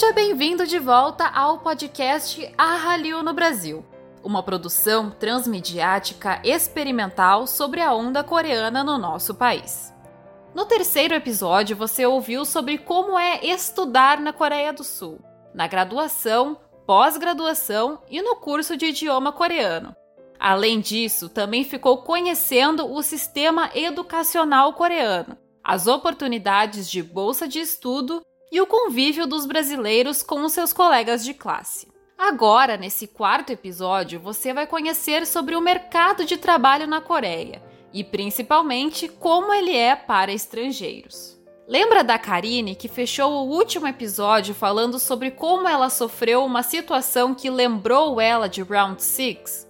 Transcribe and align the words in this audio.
Seja 0.00 0.14
bem-vindo 0.14 0.66
de 0.66 0.78
volta 0.78 1.26
ao 1.26 1.58
podcast 1.58 2.50
A 2.56 2.96
no 3.22 3.34
Brasil, 3.34 3.84
uma 4.24 4.42
produção 4.42 5.10
transmediática 5.10 6.40
experimental 6.42 7.46
sobre 7.46 7.82
a 7.82 7.92
onda 7.92 8.24
coreana 8.24 8.82
no 8.82 8.96
nosso 8.96 9.34
país. 9.34 9.92
No 10.54 10.64
terceiro 10.64 11.12
episódio, 11.12 11.76
você 11.76 12.06
ouviu 12.06 12.46
sobre 12.46 12.78
como 12.78 13.18
é 13.18 13.44
estudar 13.44 14.18
na 14.18 14.32
Coreia 14.32 14.72
do 14.72 14.82
Sul, 14.82 15.20
na 15.54 15.66
graduação, 15.66 16.56
pós-graduação 16.86 18.00
e 18.08 18.22
no 18.22 18.36
curso 18.36 18.78
de 18.78 18.86
idioma 18.86 19.32
coreano. 19.32 19.94
Além 20.38 20.80
disso, 20.80 21.28
também 21.28 21.62
ficou 21.62 21.98
conhecendo 21.98 22.90
o 22.90 23.02
sistema 23.02 23.68
educacional 23.74 24.72
coreano, 24.72 25.36
as 25.62 25.86
oportunidades 25.86 26.90
de 26.90 27.02
bolsa 27.02 27.46
de 27.46 27.60
estudo 27.60 28.22
e 28.50 28.60
o 28.60 28.66
convívio 28.66 29.26
dos 29.26 29.46
brasileiros 29.46 30.22
com 30.22 30.44
os 30.44 30.52
seus 30.52 30.72
colegas 30.72 31.24
de 31.24 31.32
classe. 31.34 31.88
Agora, 32.18 32.76
nesse 32.76 33.06
quarto 33.06 33.50
episódio, 33.50 34.20
você 34.20 34.52
vai 34.52 34.66
conhecer 34.66 35.26
sobre 35.26 35.56
o 35.56 35.60
mercado 35.60 36.24
de 36.24 36.36
trabalho 36.36 36.86
na 36.86 37.00
Coreia 37.00 37.62
e 37.92 38.04
principalmente 38.04 39.08
como 39.08 39.52
ele 39.54 39.74
é 39.74 39.96
para 39.96 40.32
estrangeiros. 40.32 41.40
Lembra 41.66 42.02
da 42.02 42.18
Karine 42.18 42.74
que 42.74 42.88
fechou 42.88 43.32
o 43.32 43.48
último 43.48 43.86
episódio 43.86 44.54
falando 44.54 44.98
sobre 44.98 45.30
como 45.30 45.68
ela 45.68 45.88
sofreu 45.88 46.44
uma 46.44 46.62
situação 46.62 47.34
que 47.34 47.48
lembrou 47.48 48.20
ela 48.20 48.48
de 48.48 48.60
Round 48.60 49.02
6? 49.02 49.68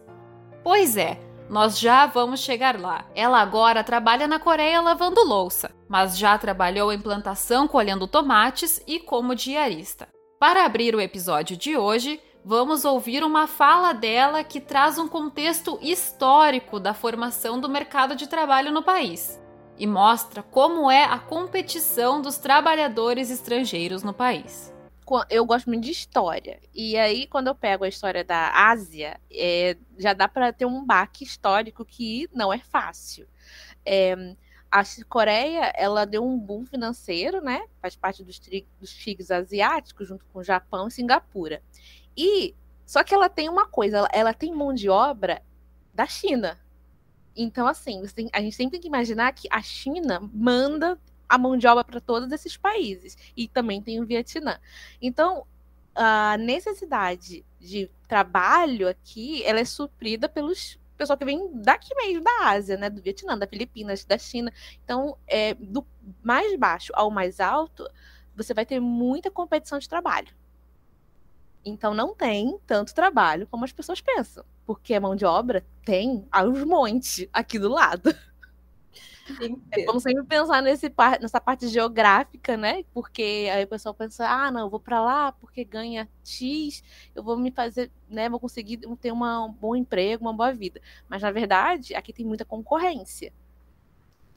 Pois 0.65 0.97
é, 0.97 1.21
nós 1.49 1.79
já 1.79 2.07
vamos 2.07 2.40
chegar 2.40 2.80
lá. 2.80 3.05
Ela 3.15 3.40
agora 3.40 3.85
trabalha 3.85 4.27
na 4.27 4.38
Coreia 4.38 4.80
lavando 4.80 5.23
louça, 5.23 5.71
mas 5.91 6.16
já 6.16 6.38
trabalhou 6.38 6.93
em 6.93 7.01
plantação 7.01 7.66
colhendo 7.66 8.07
tomates 8.07 8.80
e 8.87 9.01
como 9.01 9.35
diarista. 9.35 10.07
Para 10.38 10.65
abrir 10.65 10.95
o 10.95 11.01
episódio 11.01 11.57
de 11.57 11.77
hoje, 11.77 12.23
vamos 12.45 12.85
ouvir 12.85 13.24
uma 13.24 13.49
fala 13.49 13.93
dela 13.93 14.45
que 14.45 14.61
traz 14.61 14.99
um 14.99 15.09
contexto 15.09 15.80
histórico 15.83 16.79
da 16.79 16.95
formação 16.95 17.61
do 17.61 17.68
mercado 17.68 18.15
de 18.15 18.29
trabalho 18.29 18.71
no 18.71 18.85
país 18.85 19.43
e 19.77 19.85
mostra 19.85 20.45
como 20.45 20.88
é 20.88 21.02
a 21.02 21.18
competição 21.18 22.23
dos 22.23 22.38
trabalhadores 22.38 23.29
estrangeiros 23.29 24.05
no 24.05 24.15
país. 24.15 24.73
Eu 25.29 25.45
gosto 25.45 25.66
muito 25.66 25.83
de 25.83 25.91
história. 25.91 26.61
E 26.73 26.96
aí, 26.96 27.27
quando 27.27 27.49
eu 27.49 27.55
pego 27.55 27.83
a 27.83 27.88
história 27.88 28.23
da 28.23 28.68
Ásia, 28.71 29.21
é, 29.29 29.77
já 29.99 30.13
dá 30.13 30.29
para 30.29 30.52
ter 30.52 30.66
um 30.66 30.85
baque 30.85 31.24
histórico 31.24 31.85
que 31.85 32.29
não 32.33 32.52
é 32.52 32.61
fácil. 32.61 33.27
É, 33.85 34.37
a 34.71 34.82
Coreia, 35.09 35.73
ela 35.74 36.04
deu 36.04 36.24
um 36.24 36.38
boom 36.38 36.65
financeiro, 36.65 37.40
né? 37.40 37.66
Faz 37.82 37.96
parte 37.96 38.23
dos, 38.23 38.40
dos 38.79 38.95
tigres 38.95 39.30
asiáticos, 39.30 40.07
junto 40.07 40.24
com 40.27 40.38
o 40.38 40.45
Japão 40.45 40.87
e 40.87 40.93
Singapura. 40.93 41.62
E 42.16 42.54
só 42.87 43.04
que 43.04 43.15
ela 43.15 43.29
tem 43.29 43.49
uma 43.49 43.66
coisa, 43.66 43.99
ela, 43.99 44.09
ela 44.12 44.35
tem 44.35 44.54
mão 44.54 44.73
de 44.73 44.88
obra 44.88 45.43
da 45.95 46.07
China. 46.07 46.59
Então, 47.37 47.66
assim, 47.66 48.02
tem, 48.15 48.29
a 48.32 48.40
gente 48.40 48.57
sempre 48.57 48.73
tem 48.73 48.80
que 48.80 48.88
imaginar 48.88 49.32
que 49.32 49.49
a 49.51 49.62
China 49.62 50.21
manda 50.32 50.99
a 51.29 51.38
mão 51.38 51.57
de 51.57 51.66
obra 51.66 51.84
para 51.84 52.01
todos 52.01 52.32
esses 52.32 52.57
países. 52.57 53.16
E 53.37 53.46
também 53.46 53.80
tem 53.80 54.01
o 54.01 54.07
Vietnã. 54.07 54.59
Então, 55.01 55.46
a 55.95 56.37
necessidade 56.38 57.45
de 57.60 57.90
trabalho 58.09 58.88
aqui, 58.88 59.45
ela 59.45 59.60
é 59.60 59.65
suprida 59.65 60.29
pelos 60.29 60.80
pessoal 61.01 61.16
que 61.16 61.24
vem 61.24 61.51
daqui 61.54 61.95
mesmo, 61.95 62.23
da 62.23 62.51
Ásia, 62.51 62.76
né? 62.76 62.90
Do 62.90 63.01
Vietnã, 63.01 63.38
da 63.38 63.46
Filipinas, 63.46 64.04
da 64.04 64.19
China. 64.19 64.53
Então, 64.84 65.16
é, 65.26 65.54
do 65.54 65.84
mais 66.22 66.55
baixo 66.59 66.93
ao 66.94 67.11
mais 67.11 67.41
alto, 67.41 67.88
você 68.37 68.53
vai 68.53 68.66
ter 68.66 68.78
muita 68.81 69.31
competição 69.31 69.78
de 69.78 69.89
trabalho. 69.89 70.28
Então 71.65 71.93
não 71.94 72.15
tem 72.15 72.59
tanto 72.66 72.94
trabalho 72.94 73.47
como 73.47 73.65
as 73.65 73.72
pessoas 73.72 74.00
pensam, 74.00 74.44
porque 74.65 74.94
a 74.94 75.00
mão 75.00 75.15
de 75.15 75.25
obra 75.25 75.65
tem 75.84 76.27
aos 76.31 76.65
montes 76.65 77.27
aqui 77.33 77.59
do 77.59 77.69
lado. 77.69 78.15
É 79.71 79.85
como 79.85 80.01
sempre 80.01 80.25
pensar 80.25 80.63
nesse, 80.63 80.93
nessa 81.21 81.41
parte 81.41 81.69
geográfica, 81.69 82.57
né? 82.57 82.85
Porque 82.93 83.49
aí 83.53 83.65
o 83.65 83.69
pessoal 83.69 83.95
pensa, 83.95 84.29
ah, 84.29 84.51
não, 84.51 84.63
eu 84.63 84.71
vou 84.71 84.81
para 84.81 85.01
lá 85.01 85.33
porque 85.33 85.65
ganha 85.65 86.09
X, 86.25 86.83
eu 87.15 87.23
vou 87.23 87.37
me 87.37 87.51
fazer, 87.51 87.91
né? 88.09 88.29
Vou 88.29 88.41
conseguir 88.41 88.79
ter 89.01 89.13
uma, 89.13 89.45
um 89.45 89.53
bom 89.53 89.77
emprego, 89.77 90.25
uma 90.25 90.33
boa 90.33 90.53
vida. 90.53 90.81
Mas 91.09 91.23
na 91.23 91.31
verdade, 91.31 91.95
aqui 91.95 92.13
tem 92.13 92.25
muita 92.25 92.45
concorrência. 92.45 93.33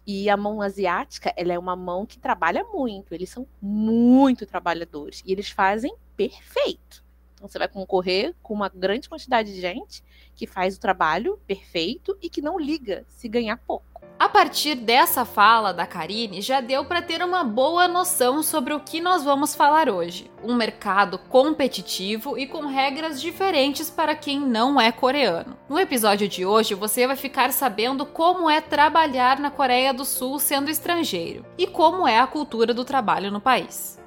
E 0.06 0.30
a 0.30 0.36
mão 0.36 0.62
asiática, 0.62 1.34
ela 1.38 1.54
é 1.54 1.60
uma 1.60 1.76
mão 1.76 2.06
que 2.06 2.20
trabalha 2.20 2.64
muito. 2.66 3.14
Eles 3.14 3.30
são 3.30 3.48
muito 3.62 4.46
trabalhadores 4.46 5.24
e 5.26 5.32
eles 5.32 5.50
fazem 5.50 5.96
perfeito. 6.16 7.04
Então 7.44 7.50
você 7.50 7.60
vai 7.60 7.68
concorrer 7.68 8.34
com 8.42 8.54
uma 8.54 8.70
grande 8.70 9.10
quantidade 9.10 9.54
de 9.54 9.60
gente 9.60 10.02
que 10.34 10.48
faz 10.48 10.78
o 10.78 10.80
trabalho 10.80 11.38
perfeito 11.46 12.18
e 12.22 12.30
que 12.30 12.42
não 12.42 12.58
liga 12.58 13.06
se 13.10 13.28
ganhar 13.28 13.58
pouco. 13.58 13.93
A 14.24 14.30
partir 14.30 14.76
dessa 14.76 15.26
fala 15.26 15.74
da 15.74 15.86
Karine, 15.86 16.42
já 16.42 16.62
deu 16.62 16.86
para 16.86 17.02
ter 17.02 17.22
uma 17.22 17.44
boa 17.44 17.90
noção 17.90 18.42
sobre 18.42 18.74
o 18.74 18.80
que 18.80 19.02
nós 19.02 19.22
vamos 19.22 19.54
falar 19.54 19.90
hoje. 19.90 20.32
Um 20.42 20.56
mercado 20.56 21.18
competitivo 21.18 22.38
e 22.38 22.48
com 22.48 22.66
regras 22.66 23.20
diferentes 23.20 23.90
para 23.90 24.16
quem 24.16 24.40
não 24.40 24.80
é 24.80 24.94
coreano. 24.94 25.58
No 25.68 25.78
episódio 25.78 26.30
de 26.30 26.46
hoje, 26.46 26.74
você 26.74 27.06
vai 27.06 27.18
ficar 27.18 27.52
sabendo 27.52 28.06
como 28.06 28.50
é 28.50 28.62
trabalhar 28.62 29.40
na 29.42 29.52
Coreia 29.52 29.94
do 29.94 30.06
Sul 30.06 30.40
sendo 30.40 30.72
estrangeiro 30.72 31.46
e 31.58 31.68
como 31.68 32.08
é 32.08 32.18
a 32.18 32.26
cultura 32.26 32.74
do 32.74 32.86
trabalho 32.86 33.30
no 33.30 33.42
país. 33.42 34.02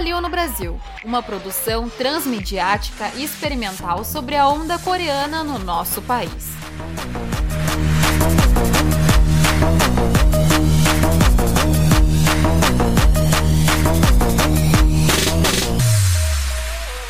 Hallyu 0.00 0.18
no 0.18 0.30
Brasil, 0.30 0.80
uma 1.04 1.22
produção 1.22 1.86
transmediática 1.90 3.12
e 3.16 3.22
experimental 3.22 4.02
sobre 4.02 4.34
a 4.34 4.48
onda 4.48 4.78
coreana 4.78 5.44
no 5.44 5.58
nosso 5.58 6.00
país. 6.00 6.54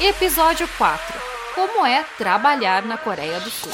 Episódio 0.01 0.67
4 0.77 1.05
Como 1.55 1.87
é 1.87 2.05
trabalhar 2.19 2.83
na 2.83 2.99
Coreia 2.99 3.39
do 3.39 3.51
Sul? 3.51 3.71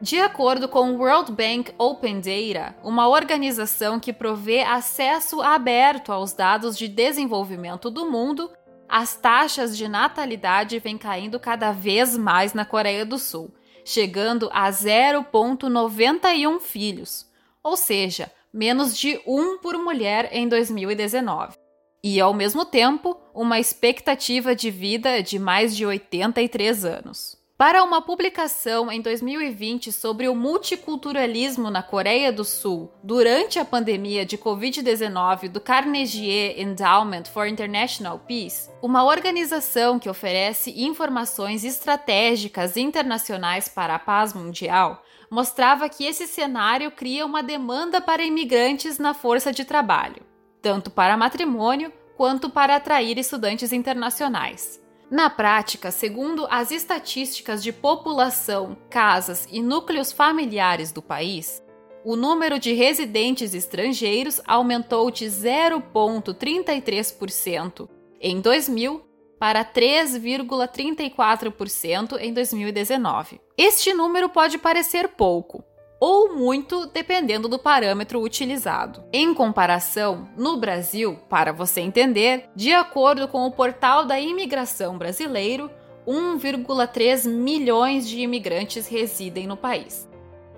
De 0.00 0.20
acordo 0.20 0.68
com 0.68 0.90
o 0.90 0.98
World 0.98 1.32
Bank 1.32 1.72
Open 1.78 2.20
Data, 2.20 2.76
uma 2.84 3.08
organização 3.08 3.98
que 3.98 4.12
provê 4.12 4.60
acesso 4.60 5.40
aberto 5.40 6.12
aos 6.12 6.34
dados 6.34 6.76
de 6.76 6.86
desenvolvimento 6.86 7.90
do 7.90 8.10
mundo, 8.10 8.50
as 8.86 9.16
taxas 9.16 9.74
de 9.74 9.88
natalidade 9.88 10.78
vêm 10.78 10.98
caindo 10.98 11.40
cada 11.40 11.72
vez 11.72 12.14
mais 12.14 12.52
na 12.52 12.66
Coreia 12.66 13.06
do 13.06 13.18
Sul, 13.18 13.54
chegando 13.86 14.50
a 14.52 14.68
0,91 14.68 16.60
filhos, 16.60 17.26
ou 17.62 17.74
seja, 17.74 18.30
menos 18.52 18.96
de 18.96 19.18
um 19.26 19.56
por 19.58 19.78
mulher 19.78 20.28
em 20.30 20.46
2019. 20.46 21.56
E, 22.04 22.20
ao 22.20 22.34
mesmo 22.34 22.66
tempo, 22.66 23.18
uma 23.34 23.58
expectativa 23.58 24.54
de 24.54 24.70
vida 24.70 25.22
de 25.22 25.38
mais 25.38 25.74
de 25.74 25.86
83 25.86 26.84
anos. 26.84 27.35
Para 27.58 27.82
uma 27.82 28.02
publicação 28.02 28.92
em 28.92 29.00
2020 29.00 29.90
sobre 29.90 30.28
o 30.28 30.34
multiculturalismo 30.34 31.70
na 31.70 31.82
Coreia 31.82 32.30
do 32.30 32.44
Sul 32.44 32.92
durante 33.02 33.58
a 33.58 33.64
pandemia 33.64 34.26
de 34.26 34.36
Covid-19 34.36 35.48
do 35.48 35.58
Carnegie 35.58 36.60
Endowment 36.60 37.24
for 37.32 37.46
International 37.46 38.18
Peace, 38.18 38.68
uma 38.82 39.04
organização 39.04 39.98
que 39.98 40.10
oferece 40.10 40.70
informações 40.82 41.64
estratégicas 41.64 42.76
internacionais 42.76 43.70
para 43.70 43.94
a 43.94 43.98
paz 43.98 44.34
mundial, 44.34 45.02
mostrava 45.30 45.88
que 45.88 46.04
esse 46.04 46.26
cenário 46.26 46.90
cria 46.90 47.24
uma 47.24 47.42
demanda 47.42 48.02
para 48.02 48.22
imigrantes 48.22 48.98
na 48.98 49.14
força 49.14 49.50
de 49.50 49.64
trabalho, 49.64 50.22
tanto 50.60 50.90
para 50.90 51.16
matrimônio 51.16 51.90
quanto 52.18 52.50
para 52.50 52.76
atrair 52.76 53.16
estudantes 53.16 53.72
internacionais. 53.72 54.84
Na 55.10 55.28
prática, 55.30 55.90
segundo 55.92 56.46
as 56.50 56.72
estatísticas 56.72 57.62
de 57.62 57.72
população, 57.72 58.76
casas 58.90 59.46
e 59.50 59.62
núcleos 59.62 60.10
familiares 60.10 60.90
do 60.90 61.00
país, 61.00 61.62
o 62.04 62.16
número 62.16 62.58
de 62.58 62.72
residentes 62.72 63.54
estrangeiros 63.54 64.40
aumentou 64.46 65.08
de 65.10 65.26
0,33% 65.26 67.88
em 68.20 68.40
2000 68.40 69.06
para 69.38 69.64
3,34% 69.64 72.18
em 72.18 72.32
2019. 72.32 73.40
Este 73.56 73.94
número 73.94 74.28
pode 74.28 74.58
parecer 74.58 75.06
pouco, 75.08 75.62
ou 75.98 76.34
muito, 76.34 76.86
dependendo 76.86 77.48
do 77.48 77.58
parâmetro 77.58 78.22
utilizado. 78.22 79.02
Em 79.12 79.34
comparação, 79.34 80.28
no 80.36 80.56
Brasil, 80.56 81.18
para 81.28 81.52
você 81.52 81.80
entender, 81.80 82.48
de 82.54 82.72
acordo 82.72 83.26
com 83.28 83.44
o 83.46 83.50
portal 83.50 84.04
da 84.04 84.20
imigração 84.20 84.96
brasileiro, 84.98 85.68
1,3 86.06 87.26
milhões 87.28 88.08
de 88.08 88.20
imigrantes 88.20 88.86
residem 88.86 89.46
no 89.46 89.56
país. 89.56 90.06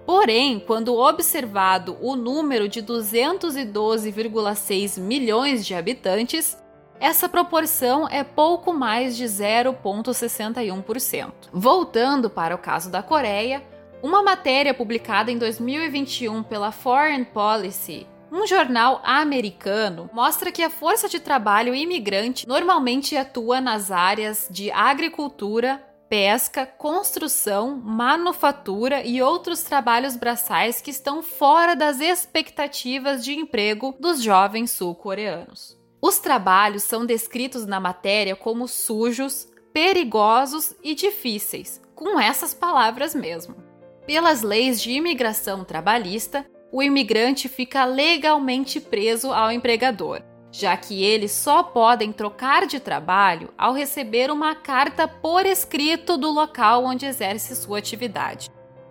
Porém, 0.05 0.58
quando 0.58 0.96
observado 0.96 1.96
o 2.00 2.17
número 2.17 2.69
de 2.69 2.82
212,6 2.82 4.99
milhões 4.99 5.64
de 5.67 5.75
habitantes, 5.75 6.58
essa 7.00 7.29
proporção 7.29 8.08
é 8.08 8.25
pouco 8.25 8.73
mais 8.73 9.17
de 9.17 9.25
0,61%. 9.25 11.32
Voltando 11.52 12.31
para 12.31 12.55
o 12.55 12.58
caso 12.58 12.90
da 12.90 13.02
Coreia, 13.02 13.62
uma 14.03 14.23
matéria 14.23 14.73
publicada 14.73 15.31
em 15.31 15.39
2021 15.39 16.43
pela 16.43 16.71
Foreign 16.71 17.25
Policy, 17.25 18.06
um 18.31 18.47
jornal 18.47 19.00
americano, 19.05 20.09
mostra 20.12 20.53
que 20.53 20.62
a 20.62 20.71
força 20.71 21.09
de 21.09 21.19
trabalho 21.19 21.75
imigrante 21.75 22.47
normalmente 22.47 23.17
atua 23.17 23.61
nas 23.61 23.91
áreas 23.91 24.47
de 24.50 24.71
agricultura, 24.71 25.83
pesca, 26.09 26.67
construção, 26.67 27.77
manufatura 27.83 29.03
e 29.03 29.21
outros 29.21 29.62
trabalhos 29.62 30.15
braçais 30.17 30.81
que 30.81 30.91
estão 30.91 31.23
fora 31.23 31.75
das 31.75 32.00
expectativas 32.00 33.25
de 33.25 33.35
emprego 33.35 33.95
dos 33.99 34.23
jovens 34.23 34.71
sul-coreanos. 34.71 35.77
Os 36.00 36.19
trabalhos 36.19 36.85
são 36.85 37.05
descritos 37.05 37.67
na 37.67 37.81
matéria 37.81 38.37
como 38.37 38.69
sujos, 38.69 39.49
perigosos 39.73 40.75
e 40.83 40.95
difíceis, 40.95 41.81
com 41.95 42.21
essas 42.21 42.55
palavras 42.55 43.15
mesmo. 43.15 43.68
Pelas 44.09 44.41
leis 44.41 44.81
de 44.81 44.91
imigração 44.93 45.63
trabalhista, 45.63 46.47
o 46.73 46.83
imigrante 46.83 47.47
fica 47.47 47.85
legalmente 47.85 48.81
preso 48.81 49.31
ao 49.31 49.53
empregador, 49.53 50.23
já 50.51 50.75
que 50.79 51.05
eles 51.05 51.31
só 51.31 51.63
podem 51.63 52.11
trocar 52.11 52.67
de 52.67 52.81
trabalho 52.81 53.53
ao 53.59 53.75
receber 53.75 54.31
uma 54.31 54.55
carta 54.55 55.07
por 55.07 55.45
escrito 55.45 56.17
do 56.17 56.31
local 56.31 56.87
onde 56.87 57.05
exerce 57.05 57.55
sua 57.55 57.77
atividade. 57.77 58.49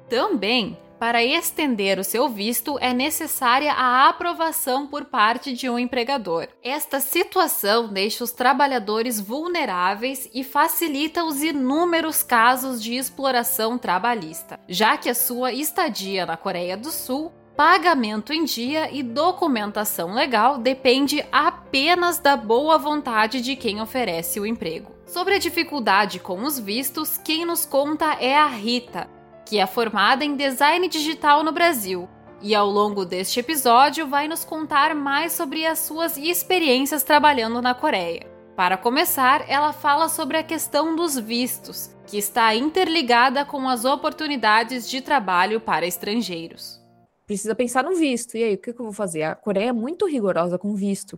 Também 0.08 0.78
para 1.00 1.24
estender 1.24 2.00
o 2.00 2.04
seu 2.04 2.28
visto, 2.28 2.78
é 2.80 2.94
necessária 2.94 3.72
a 3.74 4.10
aprovação 4.10 4.88
por 4.88 5.06
parte 5.06 5.54
de 5.54 5.70
um 5.70 5.78
empregador. 5.78 6.48
Esta 6.64 7.00
situação 7.00 7.88
deixa 7.88 8.24
os 8.24 8.32
trabalhadores 8.32 9.20
vulneráveis 9.20 10.30
e 10.34 10.44
facilita 10.44 11.24
os 11.24 11.42
inúmeros 11.44 12.24
casos 12.24 12.82
de 12.82 12.96
exploração 12.96 13.78
trabalhista, 13.78 14.60
já 14.68 14.98
que 14.98 15.10
a 15.10 15.16
sua 15.16 15.54
estadia 15.54 16.26
na 16.26 16.36
Coreia 16.38 16.76
do 16.76 16.92
Sul 16.92 17.32
pagamento 17.58 18.32
em 18.32 18.46
dia 18.46 18.94
e 18.94 19.02
documentação 19.02 20.14
legal 20.14 20.60
depende 20.60 21.26
apenas 21.32 22.20
da 22.20 22.38
boa 22.38 22.78
vontade 22.78 23.42
de 23.42 23.56
quem 23.56 23.82
oferece 23.82 24.40
o 24.40 24.46
emprego. 24.46 24.92
Sobre 25.08 25.34
a 25.34 25.40
dificuldade 25.40 26.20
com 26.20 26.44
os 26.44 26.60
vistos, 26.60 27.18
quem 27.18 27.46
nos 27.46 27.66
conta 27.66 28.14
é 28.20 28.38
a 28.38 28.46
Rita, 28.46 29.10
que 29.48 29.60
é 29.60 29.66
formada 29.66 30.26
em 30.26 30.36
design 30.36 30.90
digital 30.90 31.42
no 31.42 31.54
Brasil. 31.54 32.10
E 32.42 32.54
ao 32.54 32.68
longo 32.68 33.06
deste 33.06 33.40
episódio 33.40 34.06
vai 34.06 34.28
nos 34.28 34.44
contar 34.44 34.94
mais 34.94 35.32
sobre 35.32 35.66
as 35.66 35.80
suas 35.80 36.18
experiências 36.18 37.02
trabalhando 37.02 37.62
na 37.62 37.74
Coreia. 37.74 38.30
Para 38.58 38.76
começar, 38.76 39.50
ela 39.50 39.72
fala 39.72 40.10
sobre 40.10 40.38
a 40.38 40.44
questão 40.44 40.96
dos 40.96 41.18
vistos, 41.18 41.96
que 42.06 42.18
está 42.18 42.54
interligada 42.56 43.46
com 43.46 43.70
as 43.70 43.86
oportunidades 43.86 44.90
de 44.90 45.00
trabalho 45.00 45.62
para 45.62 45.88
estrangeiros. 45.88 46.82
Precisa 47.26 47.56
pensar 47.56 47.84
no 47.84 47.96
visto. 47.96 48.36
E 48.36 48.44
aí, 48.44 48.56
o 48.56 48.58
que 48.58 48.72
eu 48.72 48.76
vou 48.78 48.94
fazer? 48.94 49.24
A 49.24 49.36
Coreia 49.36 49.70
é 49.70 49.74
muito 49.74 50.06
rigorosa 50.06 50.58
com 50.58 50.76
visto. 50.76 51.18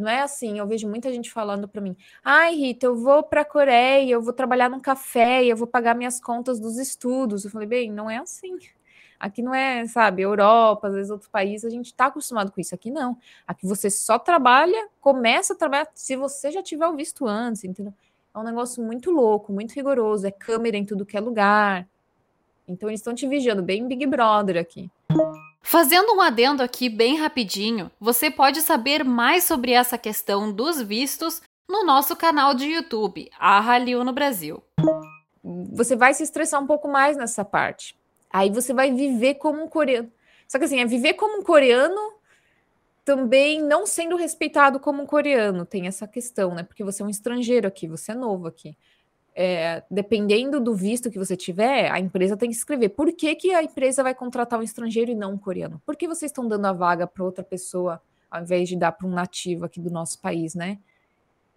Não 0.00 0.08
é 0.08 0.22
assim, 0.22 0.58
eu 0.58 0.66
vejo 0.66 0.88
muita 0.88 1.12
gente 1.12 1.30
falando 1.30 1.68
para 1.68 1.80
mim: 1.80 1.96
"Ai, 2.24 2.54
Rita, 2.54 2.86
eu 2.86 2.96
vou 2.96 3.22
para 3.22 3.42
a 3.42 3.44
Coreia, 3.44 4.12
eu 4.12 4.22
vou 4.22 4.32
trabalhar 4.32 4.70
num 4.70 4.80
café 4.80 5.44
eu 5.44 5.56
vou 5.56 5.66
pagar 5.66 5.94
minhas 5.94 6.20
contas 6.20 6.58
dos 6.58 6.78
estudos". 6.78 7.44
Eu 7.44 7.50
falei: 7.50 7.68
"Bem, 7.68 7.92
não 7.92 8.10
é 8.10 8.16
assim. 8.18 8.56
Aqui 9.18 9.42
não 9.42 9.54
é, 9.54 9.86
sabe, 9.86 10.22
Europa, 10.22 10.88
às 10.88 10.94
vezes 10.94 11.10
outros 11.10 11.28
países, 11.30 11.66
a 11.66 11.70
gente 11.70 11.86
está 11.86 12.06
acostumado 12.06 12.50
com 12.50 12.58
isso. 12.60 12.74
Aqui 12.74 12.90
não. 12.90 13.18
Aqui 13.46 13.66
você 13.66 13.90
só 13.90 14.18
trabalha, 14.18 14.88
começa 15.00 15.52
a 15.52 15.56
trabalhar 15.56 15.88
se 15.94 16.16
você 16.16 16.50
já 16.50 16.62
tiver 16.62 16.86
o 16.88 16.96
visto 16.96 17.26
antes, 17.26 17.62
entendeu? 17.64 17.92
É 18.34 18.38
um 18.38 18.42
negócio 18.42 18.82
muito 18.82 19.10
louco, 19.10 19.52
muito 19.52 19.72
rigoroso, 19.72 20.26
é 20.26 20.30
câmera 20.30 20.76
em 20.78 20.86
tudo 20.86 21.04
que 21.04 21.16
é 21.18 21.20
lugar. 21.20 21.86
Então 22.66 22.88
eles 22.88 23.00
estão 23.00 23.14
te 23.14 23.26
vigiando, 23.26 23.62
bem 23.62 23.86
Big 23.86 24.06
Brother 24.06 24.56
aqui. 24.58 24.90
Fazendo 25.62 26.14
um 26.14 26.20
adendo 26.20 26.62
aqui 26.62 26.88
bem 26.88 27.16
rapidinho, 27.16 27.90
você 28.00 28.30
pode 28.30 28.60
saber 28.62 29.04
mais 29.04 29.44
sobre 29.44 29.72
essa 29.72 29.96
questão 29.96 30.50
dos 30.52 30.80
vistos 30.82 31.42
no 31.68 31.84
nosso 31.84 32.16
canal 32.16 32.54
de 32.54 32.66
YouTube, 32.66 33.30
a 33.38 33.60
Hallyu 33.60 34.02
no 34.02 34.12
Brasil. 34.12 34.62
Você 35.72 35.94
vai 35.94 36.12
se 36.14 36.22
estressar 36.22 36.60
um 36.60 36.66
pouco 36.66 36.88
mais 36.88 37.16
nessa 37.16 37.44
parte. 37.44 37.96
Aí 38.32 38.50
você 38.50 38.72
vai 38.72 38.92
viver 38.92 39.34
como 39.34 39.62
um 39.62 39.68
coreano. 39.68 40.10
Só 40.48 40.58
que 40.58 40.64
assim, 40.64 40.80
é 40.80 40.86
viver 40.86 41.14
como 41.14 41.40
um 41.40 41.42
coreano 41.44 42.14
também 43.04 43.62
não 43.62 43.86
sendo 43.86 44.16
respeitado 44.16 44.80
como 44.80 45.02
um 45.02 45.06
coreano. 45.06 45.64
Tem 45.64 45.86
essa 45.86 46.06
questão, 46.08 46.54
né? 46.54 46.62
Porque 46.64 46.82
você 46.82 47.02
é 47.02 47.06
um 47.06 47.10
estrangeiro 47.10 47.68
aqui, 47.68 47.86
você 47.86 48.12
é 48.12 48.14
novo 48.14 48.48
aqui 48.48 48.76
é, 49.34 49.82
dependendo 49.90 50.60
do 50.60 50.74
visto 50.74 51.10
que 51.10 51.18
você 51.18 51.36
tiver, 51.36 51.90
a 51.90 51.98
empresa 51.98 52.36
tem 52.36 52.50
que 52.50 52.56
escrever 52.56 52.90
por 52.90 53.12
que, 53.12 53.34
que 53.34 53.52
a 53.52 53.62
empresa 53.62 54.02
vai 54.02 54.14
contratar 54.14 54.58
um 54.58 54.62
estrangeiro 54.62 55.10
e 55.10 55.14
não 55.14 55.34
um 55.34 55.38
coreano. 55.38 55.80
Por 55.86 55.96
que 55.96 56.08
vocês 56.08 56.30
estão 56.30 56.46
dando 56.46 56.66
a 56.66 56.72
vaga 56.72 57.06
para 57.06 57.24
outra 57.24 57.44
pessoa 57.44 58.00
ao 58.30 58.42
invés 58.42 58.68
de 58.68 58.76
dar 58.76 58.92
para 58.92 59.06
um 59.06 59.10
nativo 59.10 59.64
aqui 59.64 59.80
do 59.80 59.90
nosso 59.90 60.20
país, 60.20 60.54
né? 60.54 60.78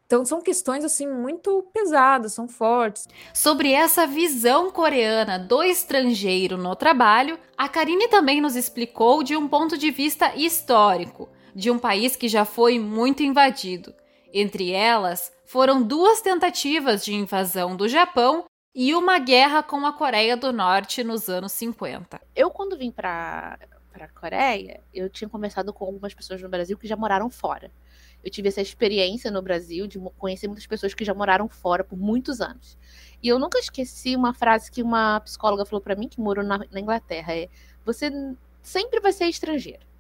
Então 0.06 0.26
são 0.26 0.42
questões 0.42 0.84
assim 0.84 1.08
muito 1.08 1.64
pesadas, 1.74 2.34
são 2.34 2.48
fortes. 2.48 3.08
Sobre 3.34 3.72
essa 3.72 4.06
visão 4.06 4.70
coreana 4.70 5.40
do 5.40 5.64
estrangeiro 5.64 6.58
no 6.58 6.76
trabalho, 6.76 7.40
a 7.58 7.70
Karine 7.70 8.08
também 8.08 8.42
nos 8.42 8.56
explicou 8.56 9.24
de 9.24 9.36
um 9.36 9.48
ponto 9.48 9.78
de 9.78 9.92
vista 9.92 10.36
histórico, 10.36 11.30
de 11.56 11.72
um 11.72 11.80
país 11.80 12.16
que 12.16 12.28
já 12.28 12.44
foi 12.44 12.80
muito 12.80 13.24
invadido. 13.24 13.94
Entre 14.36 14.72
elas, 14.72 15.32
foram 15.46 15.84
duas 15.84 16.20
tentativas 16.20 17.06
de 17.06 17.14
invasão 17.14 17.76
do 17.76 17.88
Japão 17.88 18.46
e 18.74 18.96
uma 18.96 19.20
guerra 19.20 19.62
com 19.62 19.86
a 19.86 19.94
Coreia 19.94 20.36
do 20.36 20.52
Norte 20.52 21.04
nos 21.04 21.30
anos 21.30 21.52
50. 21.52 22.20
Eu, 22.36 22.50
quando 22.50 22.76
vim 22.76 22.90
para 22.90 23.60
a 23.94 24.08
Coreia, 24.08 24.82
eu 24.92 25.08
tinha 25.08 25.30
conversado 25.30 25.72
com 25.72 25.86
algumas 25.86 26.16
pessoas 26.16 26.42
no 26.42 26.50
Brasil 26.50 26.76
que 26.76 26.88
já 26.88 26.96
moraram 26.96 27.30
fora. 27.30 27.70
Eu 28.24 28.32
tive 28.32 28.48
essa 28.48 28.60
experiência 28.60 29.30
no 29.30 29.40
Brasil 29.40 29.86
de 29.86 30.00
conhecer 30.18 30.48
muitas 30.48 30.66
pessoas 30.66 30.96
que 30.96 31.06
já 31.06 31.14
moraram 31.14 31.48
fora 31.48 31.84
por 31.84 31.96
muitos 31.96 32.42
anos. 32.42 32.76
E 33.22 33.28
eu 33.28 33.38
nunca 33.38 33.60
esqueci 33.60 34.16
uma 34.16 34.34
frase 34.34 34.72
que 34.72 34.82
uma 34.82 35.20
psicóloga 35.20 35.64
falou 35.64 35.82
para 35.82 35.96
mim, 35.96 36.08
que 36.08 36.20
morou 36.20 36.44
na, 36.44 36.58
na 36.58 36.80
Inglaterra: 36.80 37.36
é, 37.36 37.50
você 37.86 38.10
sempre 38.64 39.00
vai 39.00 39.14
ser 39.14 39.26
estrangeiro. 39.26 39.93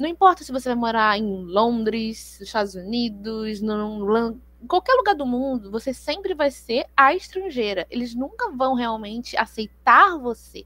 Não 0.00 0.08
importa 0.08 0.42
se 0.42 0.50
você 0.50 0.70
vai 0.70 0.78
morar 0.78 1.18
em 1.18 1.44
Londres, 1.44 2.38
nos 2.40 2.48
Estados 2.48 2.74
Unidos, 2.74 3.60
no, 3.60 4.40
em 4.62 4.66
qualquer 4.66 4.94
lugar 4.94 5.14
do 5.14 5.26
mundo, 5.26 5.70
você 5.70 5.92
sempre 5.92 6.32
vai 6.32 6.50
ser 6.50 6.86
a 6.96 7.14
estrangeira. 7.14 7.86
Eles 7.90 8.14
nunca 8.14 8.50
vão 8.50 8.72
realmente 8.72 9.36
aceitar 9.36 10.16
você. 10.16 10.64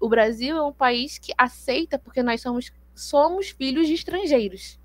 O 0.00 0.08
Brasil 0.08 0.56
é 0.56 0.62
um 0.62 0.72
país 0.72 1.18
que 1.18 1.30
aceita 1.36 1.98
porque 1.98 2.22
nós 2.22 2.40
somos, 2.40 2.72
somos 2.94 3.50
filhos 3.50 3.86
de 3.86 3.92
estrangeiros. 3.92 4.80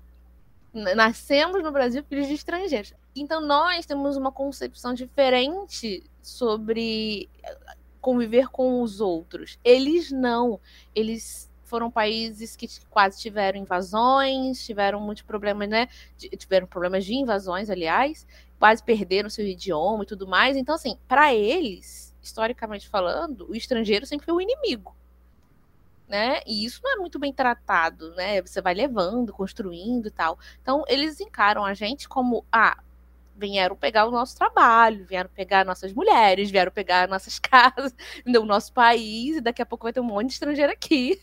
Nascemos 0.74 1.62
no 1.62 1.72
Brasil 1.72 2.04
filhos 2.04 2.28
de 2.28 2.34
estrangeiros. 2.34 2.92
Então 3.16 3.40
nós 3.40 3.86
temos 3.86 4.18
uma 4.18 4.30
concepção 4.30 4.92
diferente 4.92 6.04
sobre 6.20 7.30
conviver 7.98 8.48
com 8.48 8.82
os 8.82 9.00
outros. 9.00 9.58
Eles 9.64 10.12
não. 10.12 10.60
Eles 10.94 11.50
foram 11.74 11.90
países 11.90 12.54
que 12.54 12.68
quase 12.88 13.20
tiveram 13.20 13.58
invasões, 13.58 14.64
tiveram 14.64 15.00
muitos 15.00 15.24
problemas, 15.24 15.68
né? 15.68 15.88
Tiveram 16.38 16.68
problemas 16.68 17.04
de 17.04 17.16
invasões, 17.16 17.68
aliás, 17.68 18.24
quase 18.60 18.80
perderam 18.80 19.28
seu 19.28 19.44
idioma 19.44 20.04
e 20.04 20.06
tudo 20.06 20.24
mais. 20.24 20.56
Então, 20.56 20.76
assim, 20.76 20.96
para 21.08 21.34
eles, 21.34 22.14
historicamente 22.22 22.88
falando, 22.88 23.50
o 23.50 23.56
estrangeiro 23.56 24.06
sempre 24.06 24.24
foi 24.24 24.34
o 24.34 24.40
inimigo. 24.40 24.94
Né? 26.06 26.42
E 26.46 26.64
isso 26.64 26.80
não 26.84 26.92
é 26.92 26.96
muito 26.96 27.18
bem 27.18 27.32
tratado, 27.32 28.14
né? 28.14 28.40
Você 28.40 28.62
vai 28.62 28.72
levando, 28.72 29.32
construindo 29.32 30.06
e 30.06 30.12
tal. 30.12 30.38
Então, 30.62 30.84
eles 30.86 31.18
encaram 31.18 31.64
a 31.64 31.74
gente 31.74 32.08
como, 32.08 32.44
ah, 32.52 32.78
vieram 33.36 33.74
pegar 33.74 34.06
o 34.06 34.12
nosso 34.12 34.36
trabalho, 34.36 35.04
vieram 35.04 35.28
pegar 35.34 35.64
nossas 35.64 35.92
mulheres, 35.92 36.52
vieram 36.52 36.70
pegar 36.70 37.08
nossas 37.08 37.40
casas, 37.42 37.92
o 38.24 38.44
nosso 38.44 38.72
país, 38.72 39.38
e 39.38 39.40
daqui 39.40 39.60
a 39.60 39.66
pouco 39.66 39.86
vai 39.86 39.92
ter 39.92 39.98
um 39.98 40.04
monte 40.04 40.28
de 40.28 40.34
estrangeiro 40.34 40.72
aqui. 40.72 41.20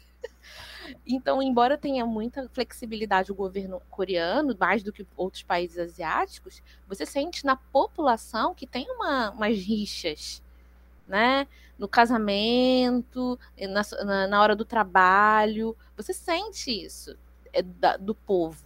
Então, 1.06 1.42
embora 1.42 1.78
tenha 1.78 2.06
muita 2.06 2.48
flexibilidade 2.50 3.32
o 3.32 3.36
governo 3.36 3.82
coreano, 3.90 4.56
mais 4.60 4.84
do 4.84 4.92
que 4.92 5.06
outros 5.16 5.44
países 5.44 5.78
asiáticos, 5.78 6.62
você 6.88 7.06
sente 7.06 7.46
na 7.46 7.56
população 7.56 8.54
que 8.54 8.68
tem 8.68 8.90
uma, 8.90 9.32
umas 9.32 9.58
rixas, 9.58 10.42
né? 11.08 11.48
No 11.78 11.88
casamento, 11.88 13.40
na, 14.06 14.28
na 14.28 14.42
hora 14.42 14.56
do 14.56 14.64
trabalho, 14.66 15.76
você 15.98 16.14
sente 16.14 16.72
isso 16.72 17.18
é, 17.54 17.62
da, 17.62 17.98
do 17.98 18.14
povo. 18.14 18.64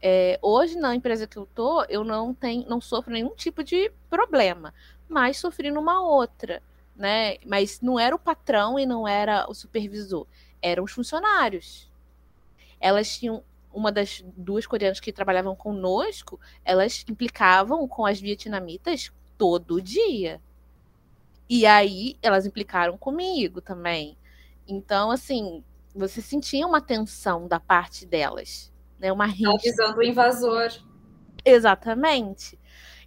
É, 0.00 0.38
hoje, 0.42 0.76
na 0.76 0.94
empresa 0.94 1.26
que 1.26 1.36
eu 1.36 1.46
tô, 1.54 1.84
eu 1.84 2.02
não 2.02 2.34
tenho, 2.34 2.68
não 2.68 2.80
sofro 2.80 3.12
nenhum 3.12 3.34
tipo 3.36 3.62
de 3.62 3.90
problema, 4.10 4.74
mas 5.08 5.36
sofri 5.38 5.70
numa 5.70 6.00
outra, 6.02 6.60
né? 6.96 7.36
Mas 7.46 7.80
não 7.80 7.98
era 7.98 8.14
o 8.14 8.18
patrão 8.18 8.78
e 8.78 8.84
não 8.84 9.06
era 9.06 9.48
o 9.48 9.54
supervisor, 9.54 10.26
eram 10.62 10.84
os 10.84 10.92
funcionários. 10.92 11.90
Elas 12.80 13.18
tinham 13.18 13.42
uma 13.72 13.90
das 13.90 14.24
duas 14.36 14.66
coreanas 14.66 15.00
que 15.00 15.12
trabalhavam 15.12 15.56
conosco, 15.56 16.38
elas 16.64 17.04
implicavam 17.08 17.86
com 17.88 18.06
as 18.06 18.20
vietnamitas 18.20 19.12
todo 19.36 19.82
dia. 19.82 20.40
E 21.48 21.66
aí 21.66 22.16
elas 22.22 22.46
implicaram 22.46 22.96
comigo 22.96 23.60
também. 23.60 24.16
Então, 24.66 25.10
assim, 25.10 25.64
você 25.94 26.22
sentia 26.22 26.66
uma 26.66 26.80
tensão 26.80 27.48
da 27.48 27.58
parte 27.58 28.06
delas 28.06 28.72
né? 29.02 29.12
Uma 29.12 29.26
rixa. 29.26 29.50
Avisando 29.50 29.98
o 29.98 30.02
invasor. 30.02 30.68
Exatamente. 31.44 32.58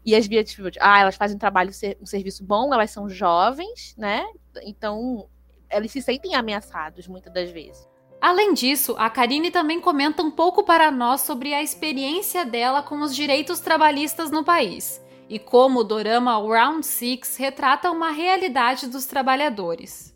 E 0.05 0.13
as 0.13 0.27
tipo, 0.27 0.69
ah, 0.81 0.99
elas 0.99 1.15
fazem 1.15 1.35
um 1.35 1.39
trabalho, 1.39 1.71
um 1.99 2.05
serviço 2.05 2.43
bom, 2.43 2.71
elas 2.71 2.91
são 2.91 3.09
jovens, 3.09 3.95
né? 3.97 4.23
Então, 4.61 5.27
eles 5.71 5.91
se 5.91 6.01
sentem 6.01 6.35
ameaçados 6.35 7.07
muitas 7.07 7.33
das 7.33 7.49
vezes. 7.51 7.87
Além 8.21 8.53
disso, 8.53 8.95
a 8.97 9.09
Karine 9.09 9.51
também 9.51 9.79
comenta 9.79 10.23
um 10.23 10.31
pouco 10.31 10.63
para 10.63 10.89
nós 10.89 11.21
sobre 11.21 11.53
a 11.53 11.61
experiência 11.61 12.45
dela 12.45 12.81
com 12.81 13.01
os 13.01 13.15
direitos 13.15 13.59
trabalhistas 13.59 14.31
no 14.31 14.43
país 14.43 15.03
e 15.29 15.39
como 15.39 15.79
o 15.79 15.83
dorama 15.83 16.37
Round 16.37 16.85
Six 16.85 17.37
retrata 17.37 17.91
uma 17.91 18.11
realidade 18.11 18.87
dos 18.87 19.05
trabalhadores. 19.05 20.15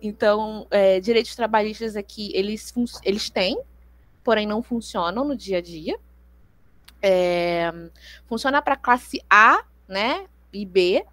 Então, 0.00 0.66
é, 0.70 1.00
direitos 1.00 1.34
trabalhistas 1.34 1.96
aqui, 1.96 2.30
eles, 2.34 2.72
eles 3.02 3.28
têm, 3.28 3.60
porém 4.22 4.46
não 4.46 4.62
funcionam 4.62 5.24
no 5.24 5.36
dia 5.36 5.58
a 5.58 5.60
dia. 5.60 5.98
É, 7.00 7.72
funciona 8.26 8.62
para 8.62 8.76
classe 8.76 9.20
A, 9.28 9.64
né, 9.88 10.26
e 10.52 10.64
B. 10.64 11.04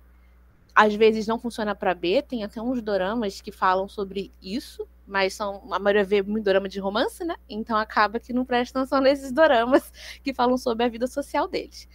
Às 0.81 0.95
vezes 0.95 1.27
não 1.27 1.37
funciona 1.37 1.75
para 1.75 1.93
B. 1.93 2.21
Tem 2.21 2.41
até 2.41 2.61
uns 2.61 2.81
doramas 2.81 3.41
que 3.41 3.51
falam 3.51 3.89
sobre 3.89 4.31
isso, 4.41 4.87
mas 5.05 5.33
são 5.33 5.61
a 5.73 5.77
maioria 5.77 6.05
vê 6.05 6.21
muito 6.21 6.45
dorama 6.45 6.69
de 6.69 6.79
romance, 6.79 7.21
né? 7.25 7.35
Então 7.49 7.75
acaba 7.75 8.17
que 8.17 8.31
não 8.31 8.45
presta 8.45 8.79
atenção 8.79 9.01
nesses 9.03 9.29
doramas 9.33 9.91
que 10.23 10.33
falam 10.33 10.57
sobre 10.57 10.85
a 10.85 10.87
vida 10.87 11.05
social 11.05 11.49
deles. 11.49 11.85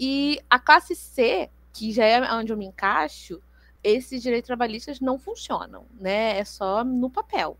E 0.00 0.40
a 0.48 0.58
classe 0.58 0.96
C, 0.96 1.50
que 1.74 1.92
já 1.92 2.06
é 2.06 2.32
onde 2.32 2.50
eu 2.50 2.56
me 2.56 2.64
encaixo, 2.64 3.38
esses 3.84 4.22
direitos 4.22 4.46
trabalhistas 4.46 4.98
não 4.98 5.18
funcionam, 5.18 5.84
né? 6.00 6.38
É 6.38 6.44
só 6.46 6.82
no 6.82 7.10
papel. 7.10 7.58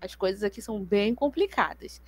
As 0.00 0.14
coisas 0.14 0.42
aqui 0.42 0.62
são 0.62 0.82
bem 0.82 1.14
complicadas. 1.14 2.00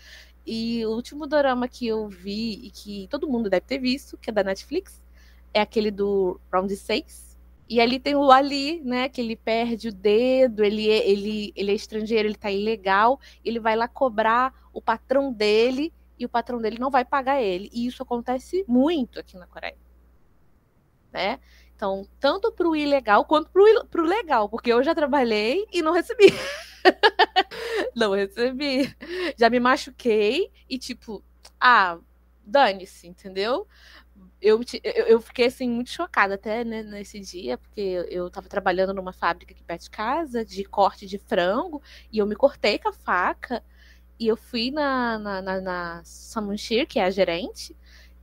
E 0.47 0.83
o 0.87 0.93
último 0.93 1.27
drama 1.27 1.69
que 1.69 1.87
eu 1.87 2.09
vi 2.09 2.55
e 2.65 2.71
que 2.71 3.07
todo 3.11 3.29
mundo 3.29 3.51
deve 3.51 3.67
ter 3.67 3.79
visto, 3.79 4.17
que 4.17 4.31
é 4.31 4.33
da 4.33 4.43
Netflix, 4.43 5.03
é 5.53 5.61
aquele 5.61 5.91
do 5.91 6.41
Round 6.51 6.75
6. 6.75 7.28
E 7.69 7.81
ali 7.81 8.01
tem 8.01 8.15
o 8.17 8.31
Ali, 8.31 8.81
né? 8.83 9.09
Que 9.09 9.21
ele 9.21 9.37
perde 9.37 9.89
o 9.89 9.93
dedo, 9.93 10.65
ele 10.65 10.91
é, 10.91 11.09
ele, 11.09 11.53
ele 11.55 11.71
é 11.71 11.75
estrangeiro, 11.75 12.27
ele 12.27 12.35
tá 12.35 12.51
ilegal, 12.51 13.21
ele 13.45 13.61
vai 13.61 13.77
lá 13.77 13.87
cobrar 13.87 14.55
o 14.73 14.81
patrão 14.81 15.33
dele 15.33 15.93
e 16.19 16.25
o 16.25 16.29
patrão 16.29 16.61
dele 16.61 16.79
não 16.79 16.91
vai 16.91 17.05
pagar 17.05 17.43
ele. 17.43 17.69
E 17.73 17.87
isso 17.87 18.03
acontece 18.03 18.65
muito 18.67 19.21
aqui 19.21 19.37
na 19.37 19.47
Coreia. 19.47 19.77
Né? 21.13 21.39
Então, 21.75 22.09
tanto 22.19 22.51
para 22.51 22.69
o 22.69 22.75
ilegal 22.75 23.25
quanto 23.25 23.51
para 23.51 24.03
o 24.03 24.05
legal, 24.05 24.49
porque 24.49 24.73
eu 24.73 24.83
já 24.83 24.95
trabalhei 24.95 25.67
e 25.73 25.81
não 25.81 25.93
recebi. 25.93 26.33
não 27.95 28.13
recebi. 28.13 28.95
Já 29.39 29.49
me 29.49 29.61
machuquei 29.61 30.51
e, 30.69 30.79
tipo, 30.79 31.23
ah, 31.61 31.99
dane-se, 32.45 33.07
entendeu? 33.07 33.67
Eu, 34.41 34.61
eu, 34.85 35.21
fiquei 35.21 35.47
assim 35.47 35.69
muito 35.69 35.91
chocada 35.91 36.35
até 36.37 36.65
né, 36.65 36.83
nesse 36.85 37.19
dia, 37.19 37.59
porque 37.59 37.81
eu 38.09 38.29
estava 38.29 38.49
trabalhando 38.49 38.95
numa 38.95 39.13
fábrica 39.13 39.53
aqui 39.53 39.65
perto 39.65 39.83
de 39.83 39.91
casa 39.91 40.45
de 40.45 40.65
corte 40.65 41.07
de 41.07 41.19
frango 41.19 41.83
e 42.13 42.19
eu 42.19 42.27
me 42.27 42.37
cortei 42.37 42.79
com 42.79 42.89
a 42.89 42.93
faca 42.93 43.65
e 44.19 44.27
eu 44.27 44.37
fui 44.37 44.71
na, 44.71 45.19
na, 45.19 45.43
na, 45.43 45.61
na 45.61 46.01
Samunshir, 46.05 46.87
que 46.87 46.99
é 46.99 47.05
a 47.05 47.11
gerente, 47.11 47.77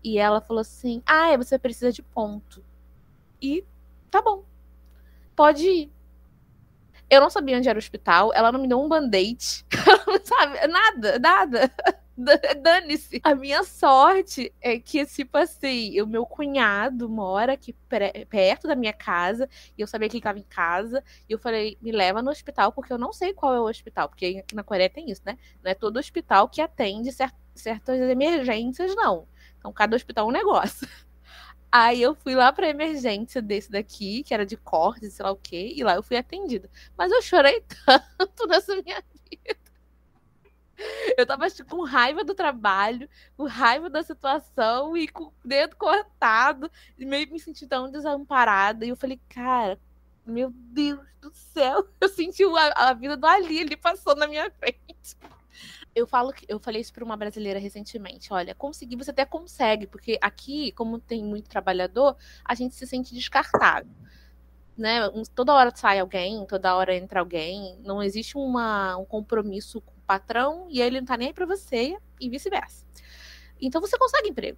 e 0.03 0.17
ela 0.17 0.41
falou 0.41 0.61
assim: 0.61 1.01
Ah, 1.05 1.29
é, 1.31 1.37
você 1.37 1.57
precisa 1.57 1.91
de 1.91 2.01
ponto. 2.01 2.63
E 3.41 3.63
tá 4.11 4.21
bom, 4.21 4.43
pode 5.35 5.67
ir. 5.67 5.91
Eu 7.09 7.21
não 7.21 7.29
sabia 7.29 7.57
onde 7.57 7.69
era 7.69 7.77
o 7.77 7.79
hospital, 7.79 8.31
ela 8.33 8.51
não 8.51 8.59
me 8.59 8.67
deu 8.67 8.81
um 8.81 8.89
band-aid, 8.89 9.65
sabe? 10.23 10.67
Nada, 10.67 11.19
nada. 11.19 11.71
Dane-se. 12.61 13.19
A 13.23 13.35
minha 13.35 13.63
sorte 13.63 14.53
é 14.61 14.79
que, 14.79 15.05
tipo 15.05 15.37
assim, 15.37 15.99
o 16.01 16.07
meu 16.07 16.25
cunhado 16.25 17.09
mora 17.09 17.53
aqui 17.53 17.73
perto 18.29 18.67
da 18.67 18.75
minha 18.75 18.93
casa, 18.93 19.49
e 19.77 19.81
eu 19.81 19.87
sabia 19.87 20.07
que 20.07 20.15
ele 20.15 20.19
estava 20.19 20.39
em 20.39 20.43
casa, 20.43 21.03
e 21.27 21.33
eu 21.33 21.39
falei, 21.39 21.77
me 21.81 21.91
leva 21.91 22.21
no 22.21 22.31
hospital, 22.31 22.71
porque 22.71 22.93
eu 22.93 22.97
não 22.97 23.11
sei 23.11 23.33
qual 23.33 23.53
é 23.53 23.59
o 23.59 23.67
hospital, 23.67 24.07
porque 24.07 24.41
aqui 24.43 24.55
na 24.55 24.63
Coreia 24.63 24.89
tem 24.89 25.11
isso, 25.11 25.21
né? 25.25 25.37
Não 25.63 25.71
é 25.71 25.73
todo 25.73 25.97
hospital 25.97 26.47
que 26.47 26.61
atende 26.61 27.11
certas 27.11 27.99
emergências, 27.99 28.95
não. 28.95 29.27
Então, 29.59 29.73
cada 29.73 29.95
hospital 29.95 30.25
é 30.27 30.29
um 30.29 30.31
negócio. 30.31 30.87
Aí 31.71 32.01
eu 32.01 32.15
fui 32.15 32.35
lá 32.35 32.53
pra 32.53 32.69
emergência 32.69 33.41
desse 33.41 33.69
daqui, 33.71 34.23
que 34.23 34.33
era 34.33 34.45
de 34.45 34.55
corte, 34.57 35.09
sei 35.11 35.23
lá 35.25 35.31
o 35.31 35.35
quê, 35.35 35.73
e 35.75 35.83
lá 35.83 35.95
eu 35.95 36.03
fui 36.03 36.17
atendida. 36.17 36.69
Mas 36.97 37.11
eu 37.11 37.21
chorei 37.21 37.61
tanto 38.17 38.47
nessa 38.47 38.75
minha 38.81 39.03
vida. 39.31 39.64
Eu 41.17 41.25
tava 41.25 41.45
com 41.69 41.83
raiva 41.83 42.23
do 42.23 42.35
trabalho, 42.35 43.09
com 43.37 43.45
raiva 43.45 43.89
da 43.89 44.03
situação 44.03 44.97
e 44.97 45.07
com 45.07 45.25
o 45.25 45.33
dedo 45.43 45.75
cortado, 45.75 46.69
e 46.97 47.05
meio 47.05 47.31
me 47.31 47.39
senti 47.39 47.65
tão 47.65 47.89
desamparada. 47.89 48.85
E 48.85 48.89
eu 48.89 48.95
falei, 48.95 49.19
cara, 49.29 49.79
meu 50.25 50.51
Deus 50.53 50.99
do 51.21 51.31
céu, 51.33 51.87
eu 52.01 52.09
senti 52.09 52.43
a, 52.43 52.89
a 52.89 52.93
vida 52.93 53.15
do 53.15 53.25
Ali, 53.25 53.59
ele 53.59 53.77
passou 53.77 54.15
na 54.15 54.27
minha 54.27 54.49
frente 54.51 55.17
eu 55.95 56.05
falo 56.05 56.33
que 56.33 56.45
eu 56.49 56.59
falei 56.59 56.81
isso 56.81 56.93
para 56.93 57.05
uma 57.05 57.15
brasileira 57.15 57.57
recentemente. 57.57 58.31
Olha, 58.33 58.53
conseguir 58.53 58.97
você 58.97 59.11
até 59.11 59.25
consegue, 59.25 59.87
porque 59.87 60.19
aqui, 60.21 60.73
como 60.73 60.99
tem 60.99 61.23
muito 61.23 61.49
trabalhador, 61.49 62.17
a 62.43 62.53
gente 62.53 62.75
se 62.75 62.85
sente 62.85 63.13
descartado. 63.13 63.89
Né? 64.77 64.99
Toda 65.33 65.53
hora 65.53 65.71
sai 65.73 65.99
alguém, 65.99 66.45
toda 66.45 66.75
hora 66.75 66.93
entra 66.93 67.21
alguém, 67.21 67.79
não 67.81 68.03
existe 68.03 68.37
uma, 68.37 68.97
um 68.97 69.05
compromisso 69.05 69.79
com 69.79 69.94
patrão 70.05 70.67
e 70.69 70.81
ele 70.81 70.99
não 70.99 71.05
tá 71.05 71.17
nem 71.17 71.29
aí 71.29 71.33
para 71.33 71.45
você 71.45 71.97
e 72.19 72.29
vice-versa. 72.29 72.85
Então 73.59 73.81
você 73.81 73.97
consegue 73.97 74.29
emprego. 74.29 74.57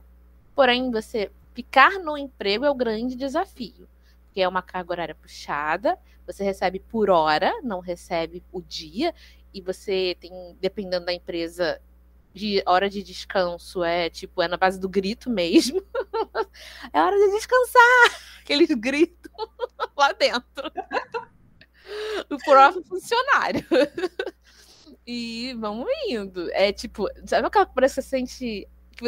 Porém, 0.56 0.90
você 0.92 1.32
ficar 1.54 2.00
no 2.00 2.18
emprego 2.18 2.66
é 2.66 2.70
o 2.70 2.76
grande 2.76 3.16
desafio, 3.16 3.88
porque 4.26 4.42
é 4.42 4.48
uma 4.48 4.62
carga 4.62 4.92
horária 4.92 5.16
puxada, 5.16 5.98
você 6.26 6.44
recebe 6.44 6.80
por 6.80 7.10
hora, 7.10 7.54
não 7.64 7.80
recebe 7.80 8.44
o 8.52 8.62
dia, 8.62 9.14
e 9.54 9.62
você 9.62 10.16
tem, 10.20 10.32
dependendo 10.60 11.06
da 11.06 11.14
empresa, 11.14 11.82
de 12.34 12.62
hora 12.66 12.90
de 12.90 13.02
descanso 13.02 13.84
é 13.84 14.10
tipo, 14.10 14.42
é 14.42 14.48
na 14.48 14.58
base 14.58 14.80
do 14.80 14.88
grito 14.88 15.30
mesmo. 15.30 15.82
é 16.94 17.02
hora 17.02 17.16
de 17.16 17.32
descansar! 17.32 18.22
Aqueles 18.42 18.70
gritos 18.76 19.32
lá 19.98 20.12
dentro. 20.14 20.72
o 22.30 22.38
próprio 22.38 22.84
funcionário. 22.84 23.66
E 25.08 25.56
vamos 25.58 25.88
indo. 26.10 26.52
É 26.52 26.74
tipo, 26.74 27.08
sabe 27.26 27.48
aquela 27.48 27.66
que 27.66 27.74
parece 27.74 27.96
que 27.96 28.02
você 28.02 28.10
sente 28.10 28.68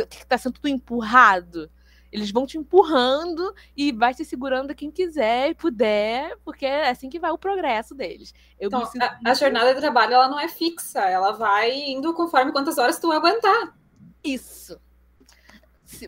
que 0.09 0.25
tá 0.25 0.37
sendo 0.37 0.53
tudo 0.53 0.69
empurrado? 0.69 1.69
Eles 2.11 2.31
vão 2.31 2.47
te 2.47 2.57
empurrando 2.57 3.53
e 3.77 3.91
vai 3.91 4.15
te 4.15 4.25
segurando 4.25 4.73
quem 4.73 4.89
quiser 4.89 5.49
e 5.49 5.55
puder, 5.55 6.35
porque 6.43 6.65
é 6.65 6.89
assim 6.89 7.09
que 7.09 7.19
vai 7.19 7.29
o 7.29 7.37
progresso 7.37 7.93
deles. 7.93 8.33
Então, 8.59 8.83
sinto... 8.87 9.03
a, 9.03 9.19
a, 9.25 9.33
jornada 9.35 9.75
de 9.75 9.79
trabalho 9.79 10.13
ela 10.13 10.27
não 10.27 10.39
é 10.39 10.47
fixa, 10.47 11.01
ela 11.01 11.33
vai 11.33 11.71
indo 11.71 12.13
conforme 12.15 12.51
quantas 12.51 12.79
horas 12.79 12.97
tu 12.97 13.11
aguentar. 13.11 13.77
Isso. 14.23 14.79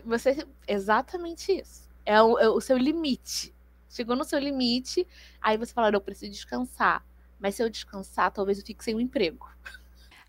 Você 0.04 0.46
exatamente 0.66 1.52
isso. 1.52 1.88
É 2.04 2.20
o, 2.20 2.38
é 2.38 2.48
o 2.48 2.60
seu 2.60 2.76
limite. 2.76 3.54
Chegou 3.88 4.16
no 4.16 4.24
seu 4.24 4.38
limite, 4.38 5.06
aí 5.40 5.56
você 5.56 5.72
fala, 5.72 5.94
eu 5.94 6.00
preciso 6.00 6.32
descansar. 6.32 7.04
Mas 7.38 7.56
se 7.56 7.62
eu 7.62 7.68
descansar, 7.68 8.32
talvez 8.32 8.58
eu 8.58 8.64
fique 8.64 8.82
sem 8.82 8.94
um 8.94 9.00
emprego. 9.00 9.48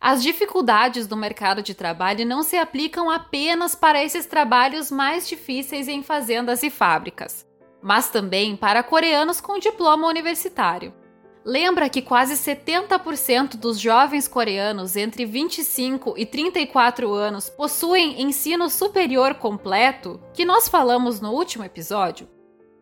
As 0.06 0.22
dificuldades 0.22 1.08
do 1.08 1.16
mercado 1.16 1.64
de 1.64 1.74
trabalho 1.74 2.26
não 2.26 2.44
se 2.44 2.58
aplicam 2.58 3.10
apenas 3.10 3.74
para 3.74 4.04
esses 4.04 4.26
trabalhos 4.26 4.92
mais 4.92 5.26
difíceis 5.26 5.88
em 5.88 6.04
fazendas 6.04 6.62
e 6.62 6.70
fábricas, 6.70 7.48
mas 7.82 8.10
também 8.10 8.58
para 8.58 8.84
coreanos 8.84 9.40
com 9.40 9.58
diploma 9.58 10.06
universitário. 10.06 10.94
Lembra 11.46 11.88
que 11.88 12.02
quase 12.02 12.34
70% 12.34 13.56
dos 13.56 13.80
jovens 13.80 14.28
coreanos 14.28 14.98
entre 14.98 15.26
25 15.26 16.16
e 16.18 16.26
34 16.26 17.10
anos 17.14 17.50
possuem 17.50 18.22
ensino 18.24 18.70
superior 18.70 19.36
completo, 19.36 20.20
que 20.34 20.44
nós 20.44 20.68
falamos 20.68 21.22
no 21.22 21.32
último 21.32 21.64
episódio? 21.64 22.28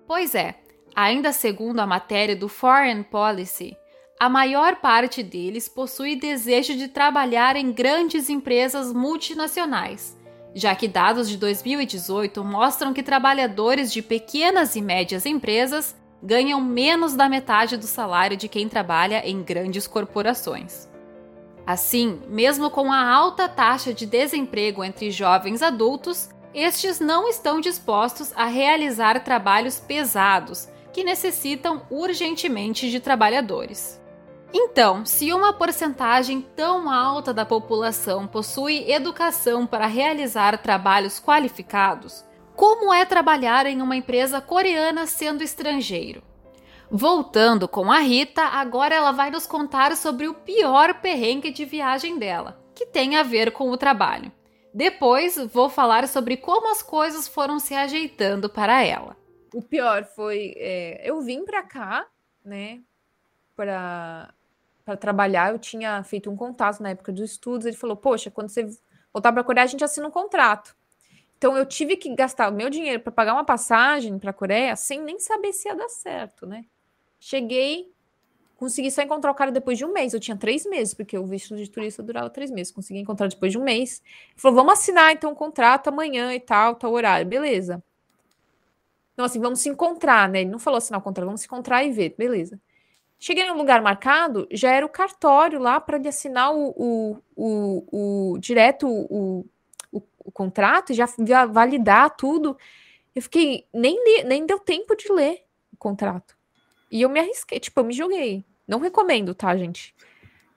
Pois 0.07 0.33
é, 0.33 0.55
ainda 0.95 1.31
segundo 1.31 1.81
a 1.81 1.85
matéria 1.85 2.35
do 2.35 2.49
Foreign 2.49 3.03
Policy, 3.03 3.77
a 4.21 4.29
maior 4.29 4.75
parte 4.75 5.23
deles 5.23 5.67
possui 5.67 6.15
desejo 6.15 6.75
de 6.75 6.87
trabalhar 6.87 7.55
em 7.55 7.71
grandes 7.71 8.29
empresas 8.29 8.93
multinacionais 8.93 10.21
já 10.53 10.75
que 10.75 10.87
dados 10.87 11.29
de 11.29 11.37
2018 11.37 12.43
mostram 12.43 12.93
que 12.93 13.03
trabalhadores 13.03 13.91
de 13.91 14.01
pequenas 14.01 14.75
e 14.75 14.81
médias 14.81 15.25
empresas 15.25 15.95
ganham 16.21 16.61
menos 16.61 17.13
da 17.13 17.29
metade 17.29 17.77
do 17.77 17.87
salário 17.87 18.37
de 18.37 18.47
quem 18.47 18.67
trabalha 18.67 19.27
em 19.27 19.41
grandes 19.41 19.87
corporações. 19.87 20.89
Assim, 21.65 22.19
mesmo 22.27 22.69
com 22.69 22.91
a 22.91 23.07
alta 23.09 23.47
taxa 23.47 23.93
de 23.93 24.05
desemprego 24.05 24.83
entre 24.83 25.09
jovens 25.09 25.61
adultos, 25.61 26.29
estes 26.53 26.99
não 26.99 27.29
estão 27.29 27.61
dispostos 27.61 28.33
a 28.35 28.45
realizar 28.45 29.23
trabalhos 29.23 29.79
pesados 29.79 30.67
que 30.91 31.03
necessitam 31.03 31.83
urgentemente 31.89 32.91
de 32.91 32.99
trabalhadores. 32.99 34.00
Então, 34.53 35.05
se 35.05 35.31
uma 35.33 35.53
porcentagem 35.53 36.41
tão 36.41 36.89
alta 36.89 37.33
da 37.33 37.45
população 37.45 38.27
possui 38.27 38.91
educação 38.91 39.65
para 39.65 39.85
realizar 39.85 40.61
trabalhos 40.61 41.19
qualificados, 41.19 42.25
como 42.55 42.93
é 42.93 43.05
trabalhar 43.05 43.65
em 43.65 43.81
uma 43.81 43.95
empresa 43.95 44.41
coreana 44.41 45.07
sendo 45.07 45.41
estrangeiro? 45.41 46.21
Voltando 46.89 47.69
com 47.69 47.89
a 47.89 47.99
Rita, 47.99 48.43
agora 48.43 48.93
ela 48.93 49.13
vai 49.13 49.31
nos 49.31 49.47
contar 49.47 49.95
sobre 49.95 50.27
o 50.27 50.33
pior 50.33 50.95
perrengue 50.95 51.49
de 51.49 51.63
viagem 51.63 52.19
dela, 52.19 52.61
que 52.75 52.85
tem 52.85 53.15
a 53.15 53.23
ver 53.23 53.51
com 53.51 53.71
o 53.71 53.77
trabalho. 53.77 54.29
Depois 54.73 55.37
vou 55.53 55.69
falar 55.69 56.07
sobre 56.09 56.35
como 56.35 56.69
as 56.69 56.83
coisas 56.83 57.27
foram 57.27 57.59
se 57.59 57.73
ajeitando 57.73 58.49
para 58.49 58.83
ela. 58.83 59.15
O 59.53 59.61
pior 59.61 60.03
foi, 60.03 60.53
é, 60.57 61.01
eu 61.09 61.21
vim 61.21 61.45
para 61.45 61.63
cá, 61.63 62.05
né, 62.43 62.81
para 63.55 64.33
para 64.91 64.97
trabalhar. 64.97 65.51
Eu 65.51 65.59
tinha 65.59 66.03
feito 66.03 66.29
um 66.29 66.35
contato 66.35 66.81
na 66.81 66.89
época 66.89 67.11
dos 67.11 67.31
estudos. 67.31 67.65
Ele 67.65 67.75
falou: 67.75 67.95
Poxa, 67.95 68.29
quando 68.29 68.49
você 68.49 68.69
voltar 69.13 69.31
para 69.31 69.41
a 69.41 69.43
Coreia, 69.43 69.63
a 69.63 69.67
gente 69.67 69.83
assina 69.83 70.07
um 70.07 70.11
contrato. 70.11 70.75
Então 71.37 71.57
eu 71.57 71.65
tive 71.65 71.95
que 71.97 72.13
gastar 72.13 72.51
o 72.51 72.55
meu 72.55 72.69
dinheiro 72.69 73.01
para 73.01 73.11
pagar 73.11 73.33
uma 73.33 73.43
passagem 73.43 74.19
para 74.19 74.29
a 74.29 74.33
Coreia 74.33 74.75
sem 74.75 75.01
nem 75.01 75.19
saber 75.19 75.53
se 75.53 75.67
ia 75.67 75.75
dar 75.75 75.89
certo, 75.89 76.45
né? 76.45 76.65
Cheguei, 77.19 77.91
consegui 78.57 78.91
só 78.91 79.01
encontrar 79.01 79.31
o 79.31 79.35
cara 79.35 79.51
depois 79.51 79.77
de 79.77 79.85
um 79.85 79.91
mês. 79.91 80.13
Eu 80.13 80.19
tinha 80.19 80.37
três 80.37 80.65
meses, 80.65 80.93
porque 80.93 81.17
o 81.17 81.25
visto 81.25 81.55
de 81.55 81.67
turista 81.69 82.03
durava 82.03 82.29
três 82.29 82.51
meses. 82.51 82.71
Consegui 82.71 82.99
encontrar 82.99 83.27
depois 83.27 83.51
de 83.51 83.57
um 83.57 83.63
mês. 83.63 84.03
Ele 84.31 84.39
falou: 84.39 84.57
Vamos 84.57 84.73
assinar 84.73 85.11
então 85.13 85.31
um 85.31 85.35
contrato 85.35 85.87
amanhã 85.87 86.33
e 86.33 86.39
tal, 86.39 86.75
tal 86.75 86.91
horário. 86.91 87.25
Beleza. 87.25 87.83
Então, 89.13 89.25
assim, 89.25 89.39
vamos 89.39 89.59
se 89.59 89.69
encontrar, 89.69 90.29
né? 90.29 90.41
Ele 90.41 90.49
não 90.49 90.59
falou 90.59 90.77
assinar 90.77 90.99
o 90.99 91.03
contrato, 91.03 91.25
vamos 91.25 91.41
se 91.41 91.47
encontrar 91.47 91.83
e 91.83 91.91
ver, 91.91 92.15
beleza. 92.17 92.59
Cheguei 93.23 93.45
no 93.45 93.55
lugar 93.55 93.83
marcado, 93.83 94.47
já 94.49 94.71
era 94.71 94.83
o 94.83 94.89
cartório 94.89 95.59
lá 95.59 95.79
para 95.79 95.97
ele 95.97 96.07
assinar 96.07 96.51
o, 96.55 96.73
o, 96.75 97.17
o, 97.35 98.31
o 98.33 98.37
direto 98.39 98.87
o, 98.87 99.45
o, 99.91 100.03
o, 100.25 100.31
contrato 100.31 100.91
e 100.91 100.95
já 100.95 101.05
validar 101.45 102.15
tudo. 102.15 102.57
Eu 103.13 103.21
fiquei, 103.21 103.67
nem, 103.71 104.25
nem 104.25 104.43
deu 104.43 104.57
tempo 104.57 104.95
de 104.95 105.13
ler 105.13 105.43
o 105.71 105.77
contrato. 105.77 106.35
E 106.89 107.03
eu 107.03 107.09
me 107.09 107.19
arrisquei, 107.19 107.59
tipo, 107.59 107.79
eu 107.79 107.83
me 107.83 107.93
joguei. 107.93 108.43
Não 108.67 108.79
recomendo, 108.79 109.35
tá, 109.35 109.55
gente? 109.55 109.93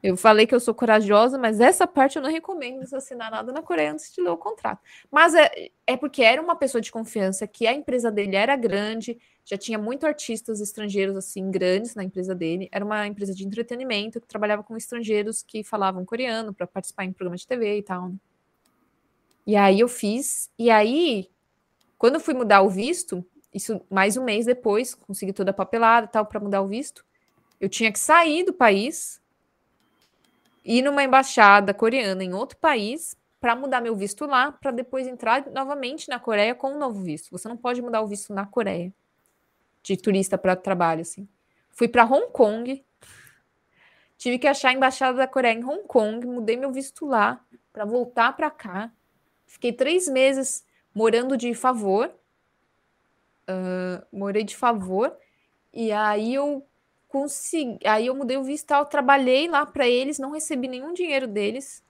Eu 0.04 0.18
falei 0.18 0.46
que 0.46 0.54
eu 0.54 0.60
sou 0.60 0.74
corajosa, 0.74 1.38
mas 1.38 1.60
essa 1.60 1.86
parte 1.86 2.16
eu 2.16 2.22
não 2.22 2.30
recomendo 2.30 2.86
você 2.86 2.94
assinar 2.94 3.30
nada 3.30 3.50
na 3.50 3.62
Coreia 3.62 3.90
antes 3.90 4.12
de 4.12 4.20
ler 4.20 4.28
o 4.28 4.36
contrato. 4.36 4.78
Mas 5.10 5.34
é, 5.34 5.70
é 5.86 5.96
porque 5.96 6.22
era 6.22 6.42
uma 6.42 6.54
pessoa 6.54 6.78
de 6.78 6.92
confiança, 6.92 7.46
que 7.46 7.66
a 7.66 7.72
empresa 7.72 8.12
dele 8.12 8.36
era 8.36 8.54
grande, 8.54 9.18
já 9.46 9.56
tinha 9.56 9.78
muito 9.78 10.04
artistas 10.04 10.60
estrangeiros 10.60 11.16
assim 11.16 11.50
grandes 11.50 11.94
na 11.94 12.04
empresa 12.04 12.34
dele. 12.34 12.68
Era 12.70 12.84
uma 12.84 13.06
empresa 13.06 13.34
de 13.34 13.46
entretenimento 13.46 14.20
que 14.20 14.26
trabalhava 14.26 14.62
com 14.62 14.76
estrangeiros 14.76 15.42
que 15.42 15.64
falavam 15.64 16.04
coreano 16.04 16.52
para 16.52 16.66
participar 16.66 17.06
em 17.06 17.12
programas 17.12 17.40
de 17.40 17.46
TV 17.46 17.78
e 17.78 17.82
tal. 17.82 18.10
Né? 18.10 18.16
E 19.46 19.56
aí 19.56 19.80
eu 19.80 19.88
fiz, 19.88 20.50
e 20.58 20.70
aí 20.70 21.30
quando 21.96 22.16
eu 22.16 22.20
fui 22.20 22.34
mudar 22.34 22.60
o 22.60 22.68
visto, 22.68 23.24
isso 23.54 23.80
mais 23.90 24.18
um 24.18 24.24
mês 24.24 24.44
depois, 24.44 24.94
consegui 24.94 25.32
toda 25.32 25.50
a 25.50 25.54
papelada 25.54 26.06
tal 26.06 26.26
para 26.26 26.40
mudar 26.40 26.60
o 26.60 26.68
visto. 26.68 27.02
Eu 27.58 27.70
tinha 27.70 27.90
que 27.90 27.98
sair 27.98 28.44
do 28.44 28.52
país 28.52 29.23
ir 30.64 30.82
numa 30.82 31.04
embaixada 31.04 31.74
coreana 31.74 32.24
em 32.24 32.32
outro 32.32 32.56
país 32.58 33.16
para 33.40 33.54
mudar 33.54 33.82
meu 33.82 33.94
visto 33.94 34.24
lá, 34.24 34.52
para 34.52 34.70
depois 34.70 35.06
entrar 35.06 35.44
novamente 35.50 36.08
na 36.08 36.18
Coreia 36.18 36.54
com 36.54 36.72
um 36.72 36.78
novo 36.78 37.02
visto. 37.02 37.30
Você 37.30 37.46
não 37.46 37.58
pode 37.58 37.82
mudar 37.82 38.00
o 38.00 38.06
visto 38.06 38.32
na 38.32 38.46
Coreia 38.46 38.92
de 39.82 39.98
turista 39.98 40.38
para 40.38 40.56
trabalho 40.56 41.02
assim. 41.02 41.28
Fui 41.70 41.86
para 41.86 42.06
Hong 42.06 42.28
Kong. 42.32 42.82
Tive 44.16 44.38
que 44.38 44.46
achar 44.46 44.70
a 44.70 44.72
embaixada 44.72 45.18
da 45.18 45.26
Coreia 45.26 45.52
em 45.52 45.62
Hong 45.62 45.82
Kong, 45.86 46.26
mudei 46.26 46.56
meu 46.56 46.72
visto 46.72 47.04
lá 47.04 47.44
para 47.70 47.84
voltar 47.84 48.34
para 48.34 48.50
cá. 48.50 48.90
Fiquei 49.46 49.72
três 49.72 50.08
meses 50.08 50.64
morando 50.94 51.36
de 51.36 51.52
favor. 51.52 52.10
Uh, 53.46 54.02
morei 54.10 54.42
de 54.42 54.56
favor. 54.56 55.14
E 55.70 55.92
aí 55.92 56.32
eu 56.32 56.66
consegui. 57.14 57.78
Aí 57.86 58.08
eu 58.08 58.14
mudei 58.16 58.36
o 58.36 58.42
visto 58.42 58.66
tal, 58.66 58.84
trabalhei 58.84 59.46
lá 59.46 59.64
para 59.64 59.86
eles, 59.86 60.18
não 60.18 60.32
recebi 60.32 60.66
nenhum 60.66 60.92
dinheiro 60.92 61.28
deles. 61.28 61.80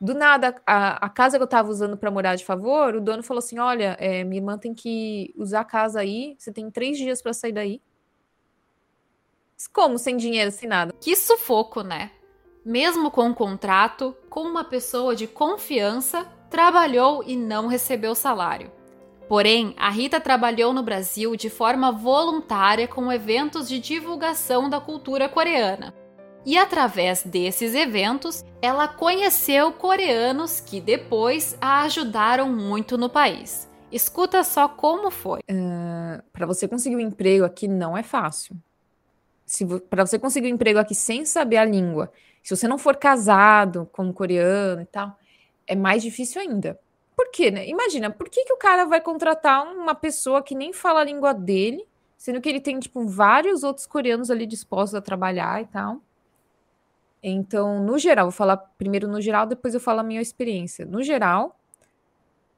Do 0.00 0.14
nada, 0.14 0.54
a, 0.64 1.06
a 1.06 1.08
casa 1.08 1.36
que 1.36 1.42
eu 1.42 1.46
estava 1.46 1.68
usando 1.68 1.96
para 1.96 2.12
morar 2.12 2.36
de 2.36 2.44
favor, 2.44 2.94
o 2.94 3.00
dono 3.00 3.24
falou 3.24 3.40
assim: 3.40 3.58
Olha, 3.58 3.96
é, 3.98 4.22
minha 4.22 4.40
irmã 4.40 4.56
tem 4.56 4.72
que 4.72 5.34
usar 5.36 5.60
a 5.60 5.64
casa 5.64 5.98
aí, 5.98 6.36
você 6.38 6.52
tem 6.52 6.70
três 6.70 6.96
dias 6.96 7.20
para 7.20 7.32
sair 7.32 7.52
daí. 7.52 7.82
Como 9.72 9.98
sem 9.98 10.16
dinheiro, 10.16 10.52
sem 10.52 10.68
nada? 10.68 10.94
Que 11.00 11.16
sufoco, 11.16 11.82
né? 11.82 12.12
Mesmo 12.64 13.10
com 13.10 13.24
um 13.24 13.34
contrato, 13.34 14.16
com 14.30 14.42
uma 14.42 14.62
pessoa 14.62 15.16
de 15.16 15.26
confiança, 15.26 16.24
trabalhou 16.48 17.24
e 17.24 17.36
não 17.36 17.66
recebeu 17.66 18.14
salário. 18.14 18.70
Porém, 19.28 19.74
a 19.78 19.88
Rita 19.90 20.20
trabalhou 20.20 20.72
no 20.72 20.82
Brasil 20.82 21.34
de 21.36 21.48
forma 21.48 21.90
voluntária 21.90 22.86
com 22.86 23.10
eventos 23.10 23.68
de 23.68 23.78
divulgação 23.78 24.68
da 24.68 24.80
cultura 24.80 25.28
coreana. 25.28 25.94
E 26.44 26.58
através 26.58 27.22
desses 27.22 27.74
eventos, 27.74 28.44
ela 28.60 28.88
conheceu 28.88 29.72
coreanos 29.72 30.58
que 30.60 30.80
depois 30.80 31.56
a 31.60 31.82
ajudaram 31.82 32.52
muito 32.52 32.98
no 32.98 33.08
país. 33.08 33.68
Escuta 33.92 34.42
só 34.42 34.68
como 34.68 35.10
foi. 35.10 35.40
Uh, 35.40 36.22
para 36.32 36.46
você 36.46 36.66
conseguir 36.66 36.96
um 36.96 37.00
emprego 37.00 37.44
aqui 37.44 37.68
não 37.68 37.96
é 37.96 38.02
fácil. 38.02 38.56
Para 39.88 40.04
você 40.04 40.18
conseguir 40.18 40.48
um 40.48 40.54
emprego 40.54 40.78
aqui 40.78 40.94
sem 40.94 41.24
saber 41.24 41.58
a 41.58 41.64
língua, 41.64 42.10
se 42.42 42.56
você 42.56 42.66
não 42.66 42.78
for 42.78 42.96
casado 42.96 43.88
com 43.92 44.04
um 44.04 44.12
coreano 44.12 44.82
e 44.82 44.86
tal, 44.86 45.16
é 45.66 45.76
mais 45.76 46.02
difícil 46.02 46.40
ainda. 46.40 46.78
Por 47.22 47.30
quê, 47.30 47.52
né? 47.52 47.68
Imagina, 47.68 48.10
por 48.10 48.28
que, 48.28 48.44
que 48.44 48.52
o 48.52 48.56
cara 48.56 48.84
vai 48.84 49.00
contratar 49.00 49.64
uma 49.64 49.94
pessoa 49.94 50.42
que 50.42 50.56
nem 50.56 50.72
fala 50.72 51.02
a 51.02 51.04
língua 51.04 51.32
dele, 51.32 51.86
sendo 52.18 52.40
que 52.40 52.48
ele 52.48 52.60
tem, 52.60 52.80
tipo, 52.80 53.06
vários 53.06 53.62
outros 53.62 53.86
coreanos 53.86 54.28
ali 54.28 54.44
dispostos 54.44 54.96
a 54.96 55.00
trabalhar 55.00 55.62
e 55.62 55.66
tal. 55.66 56.00
Então, 57.22 57.80
no 57.80 57.96
geral, 57.96 58.26
vou 58.26 58.32
falar 58.32 58.56
primeiro 58.56 59.06
no 59.06 59.20
geral, 59.20 59.46
depois 59.46 59.72
eu 59.72 59.78
falo 59.78 60.00
a 60.00 60.02
minha 60.02 60.20
experiência. 60.20 60.84
No 60.84 61.00
geral, 61.00 61.56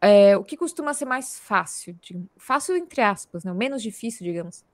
é, 0.01 0.35
o 0.35 0.43
que 0.43 0.57
costuma 0.57 0.95
ser 0.95 1.05
mais 1.05 1.39
fácil, 1.39 1.95
de, 2.01 2.19
fácil 2.39 2.75
entre 2.75 3.03
aspas, 3.03 3.45
né? 3.45 3.53
Menos 3.53 3.83
difícil, 3.83 4.25
digamos. 4.25 4.65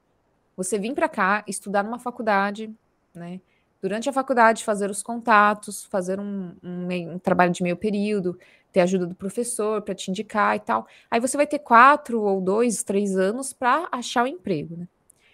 Você 0.57 0.79
vir 0.79 0.95
para 0.95 1.09
cá, 1.09 1.43
estudar 1.49 1.83
numa 1.83 1.99
faculdade, 1.99 2.73
né? 3.13 3.41
Durante 3.83 4.09
a 4.09 4.13
faculdade, 4.13 4.63
fazer 4.63 4.89
os 4.89 5.03
contatos, 5.03 5.85
fazer 5.87 6.21
um, 6.21 6.55
um, 6.63 7.15
um 7.15 7.19
trabalho 7.19 7.51
de 7.51 7.63
meio 7.63 7.77
período, 7.77 8.39
ter 8.73 8.81
ajuda 8.81 9.07
do 9.07 9.15
professor 9.15 9.83
para 9.83 9.95
te 9.95 10.11
indicar 10.11 10.57
e 10.57 10.61
tal. 10.61 10.87
Aí 11.11 11.21
você 11.21 11.37
vai 11.37 11.47
ter 11.47 11.59
quatro 11.59 12.23
ou 12.23 12.41
dois, 12.41 12.83
três 12.83 13.17
anos 13.17 13.53
para 13.53 13.89
achar 13.91 14.23
o 14.23 14.25
um 14.25 14.29
emprego, 14.29 14.77
né? 14.77 14.89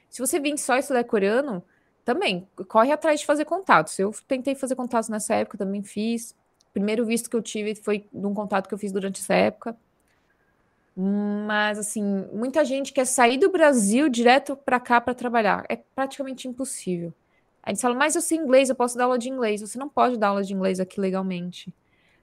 Se 0.09 0.20
você 0.20 0.40
vir 0.40 0.57
só 0.59 0.77
estudar 0.77 1.05
coreano, 1.05 1.62
também 2.05 2.49
corre 2.68 2.92
atrás 2.92 3.20
de 3.20 3.27
fazer 3.27 3.44
contatos. 3.44 3.99
Eu 3.99 4.14
tentei 4.27 4.55
fazer 4.55 4.75
contatos 4.75 5.09
nessa 5.09 5.35
época, 5.35 5.59
também 5.59 5.83
fiz. 5.83 6.35
Primeiro 6.72 7.05
visto 7.05 7.29
que 7.29 7.37
eu 7.37 7.42
tive 7.42 7.75
foi 7.75 8.07
de 8.12 8.27
um 8.27 8.33
contato 8.33 8.68
que 8.68 8.75
eu 8.75 8.79
fiz 8.79 8.92
durante 8.92 9.20
essa 9.20 9.35
época. 9.35 9.77
Mas, 10.96 11.79
assim, 11.79 12.03
muita 12.33 12.64
gente 12.64 12.92
quer 12.92 13.05
sair 13.05 13.37
do 13.37 13.51
Brasil 13.51 14.09
direto 14.09 14.57
para 14.57 14.81
cá 14.81 15.01
para 15.01 15.14
trabalhar. 15.14 15.66
É 15.68 15.77
praticamente 15.77 16.49
impossível. 16.49 17.12
Aí 17.62 17.72
eles 17.72 17.83
falam, 17.83 17.99
mas 17.99 18.14
eu 18.14 18.22
sei 18.22 18.38
inglês, 18.38 18.70
eu 18.70 18.75
posso 18.75 18.96
dar 18.96 19.05
aula 19.05 19.18
de 19.18 19.29
inglês. 19.29 19.61
Você 19.61 19.79
não 19.79 19.88
pode 19.88 20.16
dar 20.16 20.29
aula 20.29 20.42
de 20.42 20.55
inglês 20.55 20.81
aqui 20.81 21.01
legalmente. 21.01 21.75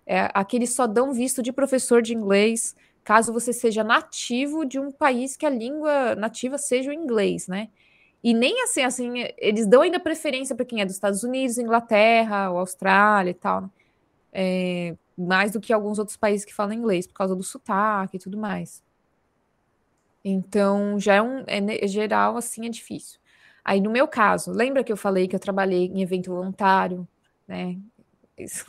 É, 0.06 0.30
aqui 0.34 0.58
eles 0.58 0.74
só 0.74 0.86
dão 0.88 1.13
visto 1.13 1.42
de 1.42 1.52
professor 1.54 2.02
de 2.02 2.13
inglês 2.13 2.76
caso 3.04 3.34
você 3.34 3.52
seja 3.52 3.84
nativo 3.84 4.66
de 4.66 4.80
um 4.80 4.92
país 4.92 5.36
que 5.36 5.46
a 5.46 5.50
língua 5.50 6.16
nativa 6.16 6.58
seja 6.58 6.89
o 6.89 6.94
inglês, 6.94 7.48
né? 7.48 7.70
E 8.24 8.34
nem 8.34 8.62
assim, 8.63 8.82
assim, 8.82 9.13
eles 9.38 9.68
dão 9.68 9.82
ainda 9.82 10.00
preferência 10.00 10.56
para 10.56 10.66
quem 10.66 10.82
é 10.82 10.86
dos 10.86 10.96
Estados 10.96 11.24
Unidos, 11.24 11.58
Inglaterra, 11.58 12.50
ou 12.50 12.60
Austrália 12.60 13.32
e 13.32 13.34
tal, 13.34 13.62
né? 13.62 13.70
é, 14.34 14.96
mais 15.18 15.52
do 15.52 15.62
que 15.62 15.74
alguns 15.74 16.00
outros 16.00 16.18
países 16.18 16.46
que 16.46 16.54
falam 16.54 16.74
inglês, 16.74 17.08
por 17.08 17.13
causa 17.13 17.36
do 17.36 17.44
sotaque 17.44 18.18
e 18.18 18.20
tudo 18.20 18.38
mais. 18.38 18.82
Então, 20.24 21.00
já 21.00 21.16
é 21.16 21.22
um, 21.22 21.39
é, 21.48 21.86
é 21.86 21.88
geral, 21.88 22.38
assim, 22.38 22.66
é 22.66 22.70
difícil. 22.70 23.20
Aí, 23.63 23.82
no 23.82 23.92
meu 23.92 24.08
caso, 24.08 24.52
lembra 24.52 24.84
que 24.84 24.92
eu 24.92 24.98
falei 24.98 25.28
que 25.28 25.36
eu 25.36 25.39
trabalhei 25.39 25.86
em 25.88 26.02
evento 26.02 26.32
voluntário, 26.32 27.08
né? 27.48 27.78
Isso 28.38 28.66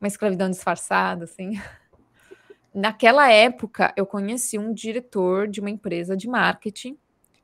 uma 0.00 0.08
escravidão 0.08 0.48
disfarçada, 0.50 1.24
assim. 1.24 1.60
naquela 2.74 3.30
época, 3.30 3.92
eu 3.96 4.06
conheci 4.06 4.58
um 4.58 4.72
diretor 4.72 5.48
de 5.48 5.60
uma 5.60 5.70
empresa 5.70 6.16
de 6.16 6.28
marketing, 6.28 6.96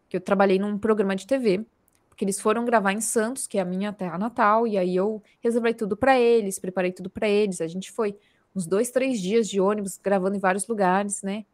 que 0.09 0.17
eu 0.17 0.21
trabalhei 0.21 0.59
num 0.59 0.79
programa 0.79 1.17
de 1.17 1.27
TV, 1.27 1.65
porque 2.09 2.25
eles 2.25 2.41
foram 2.41 2.65
gravar 2.65 2.93
em 2.93 3.01
Santos, 3.01 3.47
que 3.47 3.59
é 3.59 3.61
a 3.61 3.65
minha 3.65 3.93
terra 3.93 4.17
natal, 4.17 4.67
e 4.67 4.79
aí 4.79 4.97
eu 4.97 5.23
reservei 5.41 5.75
tudo 5.75 5.97
para 5.97 6.19
eles, 6.19 6.59
preparei 6.59 6.93
tudo 6.93 7.11
para 7.11 7.29
eles. 7.29 7.61
A 7.61 7.67
gente 7.67 7.93
foi 7.93 8.17
uns 8.55 8.67
dois, 8.67 8.91
três 8.91 9.21
dias 9.21 9.49
de 9.49 9.61
ônibus 9.61 9.99
gravando 9.99 10.37
em 10.37 10.41
vários 10.41 10.67
lugares, 10.67 11.23
né? 11.23 11.45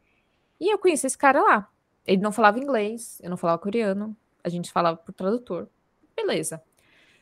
E 0.59 0.73
eu 0.73 0.77
conheci 0.77 1.05
esse 1.05 1.17
cara 1.17 1.41
lá. 1.41 1.69
Ele 2.05 2.21
não 2.21 2.31
falava 2.31 2.59
inglês, 2.59 3.19
eu 3.21 3.29
não 3.29 3.35
falava 3.35 3.61
coreano, 3.61 4.15
a 4.41 4.49
gente 4.49 4.71
falava 4.71 4.97
por 4.97 5.13
tradutor. 5.13 5.67
Beleza. 6.15 6.63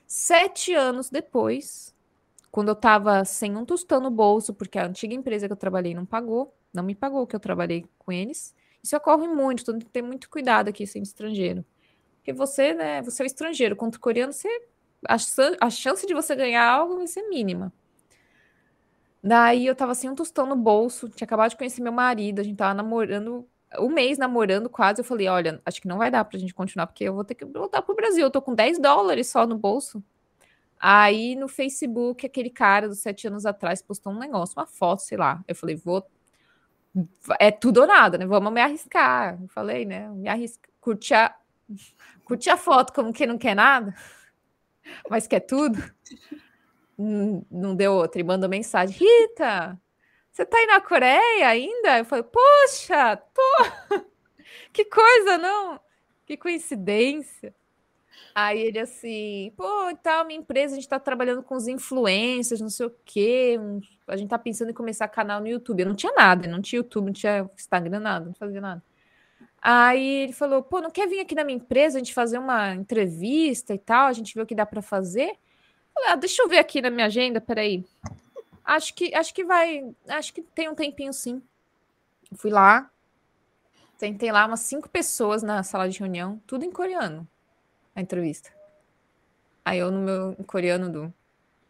Sete 0.06 0.74
anos 0.74 1.10
depois, 1.10 1.96
quando 2.52 2.70
eu 2.70 2.76
tava 2.76 3.24
sem 3.26 3.56
um 3.56 3.66
tostão 3.66 4.02
no 4.02 4.12
bolso, 4.12 4.54
porque 4.54 4.78
a 4.78 4.86
antiga 4.86 5.14
empresa 5.14 5.48
que 5.48 5.54
eu 5.54 5.58
trabalhei 5.58 5.94
não 5.96 6.06
pagou, 6.06 6.54
não 6.74 6.84
me 6.84 6.94
pagou 6.94 7.26
que 7.26 7.36
eu 7.36 7.40
trabalhei 7.40 7.86
com 7.98 8.12
eles. 8.12 8.54
Isso 8.84 8.96
ocorre 8.98 9.28
muito, 9.28 9.62
então 9.62 9.76
tem 9.78 9.86
que 9.86 9.92
ter 9.92 10.02
muito 10.02 10.30
cuidado 10.30 10.70
aqui 10.70 10.86
sendo 10.86 11.06
estrangeiro. 11.06 11.66
Porque 12.18 12.34
você, 12.34 12.74
né, 12.74 13.02
você 13.02 13.24
é 13.24 13.26
estrangeiro, 13.26 13.76
contra 13.76 13.98
o 13.98 14.02
coreano, 14.02 14.34
você, 14.34 14.50
a, 15.08 15.16
a 15.62 15.70
chance 15.70 16.06
de 16.06 16.14
você 16.14 16.36
ganhar 16.36 16.66
algo 16.68 16.98
vai 16.98 17.08
ser 17.08 17.28
mínima. 17.30 17.74
Daí 19.24 19.68
eu 19.68 19.76
tava 19.76 19.94
sem 19.94 20.10
um 20.10 20.16
tostão 20.16 20.46
no 20.46 20.56
bolso, 20.56 21.08
tinha 21.10 21.26
acabado 21.26 21.52
de 21.52 21.58
conhecer 21.58 21.82
meu 21.82 21.92
marido, 21.92 22.40
a 22.40 22.44
gente 22.44 22.58
tava 22.58 22.74
namorando, 22.74 23.48
um 23.80 23.90
mês 23.90 24.18
namorando 24.18 24.70
quase. 24.70 25.02
Eu 25.02 25.06
falei: 25.06 25.28
olha, 25.28 25.62
acho 25.66 25.82
que 25.82 25.88
não 25.88 25.98
vai 26.00 26.10
dar 26.10 26.26
pra 26.26 26.40
gente 26.40 26.54
continuar, 26.54 26.88
porque 26.88 27.04
eu 27.04 27.14
vou 27.14 27.24
ter 27.24 27.36
que 27.36 27.46
voltar 27.46 27.82
pro 27.84 27.96
Brasil. 27.96 28.24
Eu 28.26 28.32
tô 28.32 28.42
com 28.42 28.56
10 28.56 28.80
dólares 28.80 29.28
só 29.28 29.46
no 29.46 29.58
bolso. 29.58 30.04
Aí 30.82 31.36
no 31.36 31.48
Facebook, 31.48 32.26
aquele 32.26 32.50
cara 32.50 32.88
dos 32.88 33.00
sete 33.00 33.28
anos 33.28 33.46
atrás 33.46 33.82
postou 33.82 34.14
um 34.14 34.20
negócio, 34.20 34.56
uma 34.58 34.66
foto, 34.66 35.02
sei 35.04 35.18
lá. 35.18 35.44
Eu 35.48 35.56
falei: 35.56 35.76
vou. 35.76 36.06
É 37.40 37.52
tudo 37.52 37.82
ou 37.82 37.88
nada, 37.88 38.18
né? 38.18 38.26
Vamos 38.26 38.52
me 38.52 38.60
arriscar. 38.60 39.38
Eu 39.42 39.48
falei, 39.50 39.86
né? 39.86 40.10
Me 40.10 40.28
arriscar. 40.28 40.70
Curtir 40.82 41.14
a, 41.14 41.36
curtir 42.26 42.50
a 42.50 42.58
foto 42.58 42.94
como 42.94 43.14
quem 43.14 43.28
não 43.28 43.38
quer 43.38 43.56
nada, 43.56 43.94
mas 45.10 45.28
quer 45.28 45.42
tudo 45.42 45.80
não 47.50 47.76
deu 47.76 47.94
outra 47.94 48.22
e 48.22 48.24
mandou 48.24 48.50
mensagem: 48.50 48.96
Rita, 48.98 49.80
você 50.32 50.46
tá 50.46 50.58
aí 50.58 50.66
na 50.68 50.82
Coreia 50.82 51.48
ainda? 51.48 52.00
Eu 52.00 52.06
falei: 52.06 52.24
Poxa, 52.24 53.16
tô. 53.18 54.02
que 54.72 54.86
coisa, 54.86 55.38
não? 55.38 55.80
Que 56.26 56.38
coincidência. 56.38 57.54
Aí 58.34 58.60
ele 58.60 58.80
assim, 58.80 59.52
pô, 59.58 59.90
e 59.90 59.96
tal, 59.96 60.26
minha 60.26 60.40
empresa, 60.40 60.74
a 60.74 60.76
gente 60.76 60.88
tá 60.88 61.00
trabalhando 61.00 61.44
com 61.44 61.56
os 61.56 61.68
influencers, 61.68 62.62
não 62.62 62.70
sei 62.70 62.86
o 62.86 62.96
quê. 63.04 63.60
A 64.08 64.16
gente 64.16 64.30
tá 64.30 64.38
pensando 64.38 64.72
em 64.72 64.74
começar 64.74 65.08
canal 65.08 65.42
no 65.42 65.48
YouTube. 65.48 65.82
Eu 65.82 65.88
não 65.88 65.96
tinha 65.96 66.14
nada, 66.14 66.48
não 66.48 66.62
tinha 66.62 66.80
YouTube, 66.80 67.08
não 67.08 67.14
tinha 67.14 67.50
Instagram, 67.58 68.00
nada, 68.00 68.26
não 68.26 68.34
fazia 68.34 68.62
nada. 68.62 68.82
Aí 69.62 70.24
ele 70.24 70.34
falou, 70.34 70.64
pô, 70.64 70.82
não 70.82 70.90
quer 70.90 71.08
vir 71.08 71.20
aqui 71.20 71.36
na 71.36 71.44
minha 71.44 71.58
empresa, 71.58 71.98
a 71.98 72.00
gente 72.00 72.14
fazer 72.14 72.40
uma 72.40 72.74
entrevista 72.74 73.74
e 73.74 73.78
tal, 73.78 74.08
a 74.08 74.14
gente 74.14 74.34
vê 74.34 74.42
o 74.42 74.46
que 74.46 74.56
dá 74.56 74.66
para 74.66 74.82
fazer? 74.82 75.38
Ah, 76.08 76.16
deixa 76.16 76.42
eu 76.42 76.48
ver 76.48 76.58
aqui 76.58 76.82
na 76.82 76.90
minha 76.90 77.06
agenda, 77.06 77.40
peraí. 77.40 77.86
Acho 78.64 78.94
que, 78.94 79.14
acho 79.14 79.34
que 79.34 79.44
vai. 79.44 79.84
Acho 80.08 80.34
que 80.34 80.42
tem 80.42 80.70
um 80.70 80.76
tempinho 80.76 81.14
sim. 81.14 81.42
Fui 82.36 82.50
lá. 82.50 82.90
Tentei 84.00 84.32
lá 84.32 84.48
umas 84.48 84.62
cinco 84.62 84.90
pessoas 84.90 85.44
na 85.44 85.62
sala 85.62 85.88
de 85.88 86.00
reunião, 86.00 86.42
tudo 86.48 86.66
em 86.66 86.72
coreano. 86.72 87.28
A 87.96 88.02
entrevista. 88.02 88.52
Aí 89.64 89.80
eu 89.80 89.92
no 89.92 90.00
meu 90.00 90.36
coreano 90.46 90.90
do. 90.90 91.14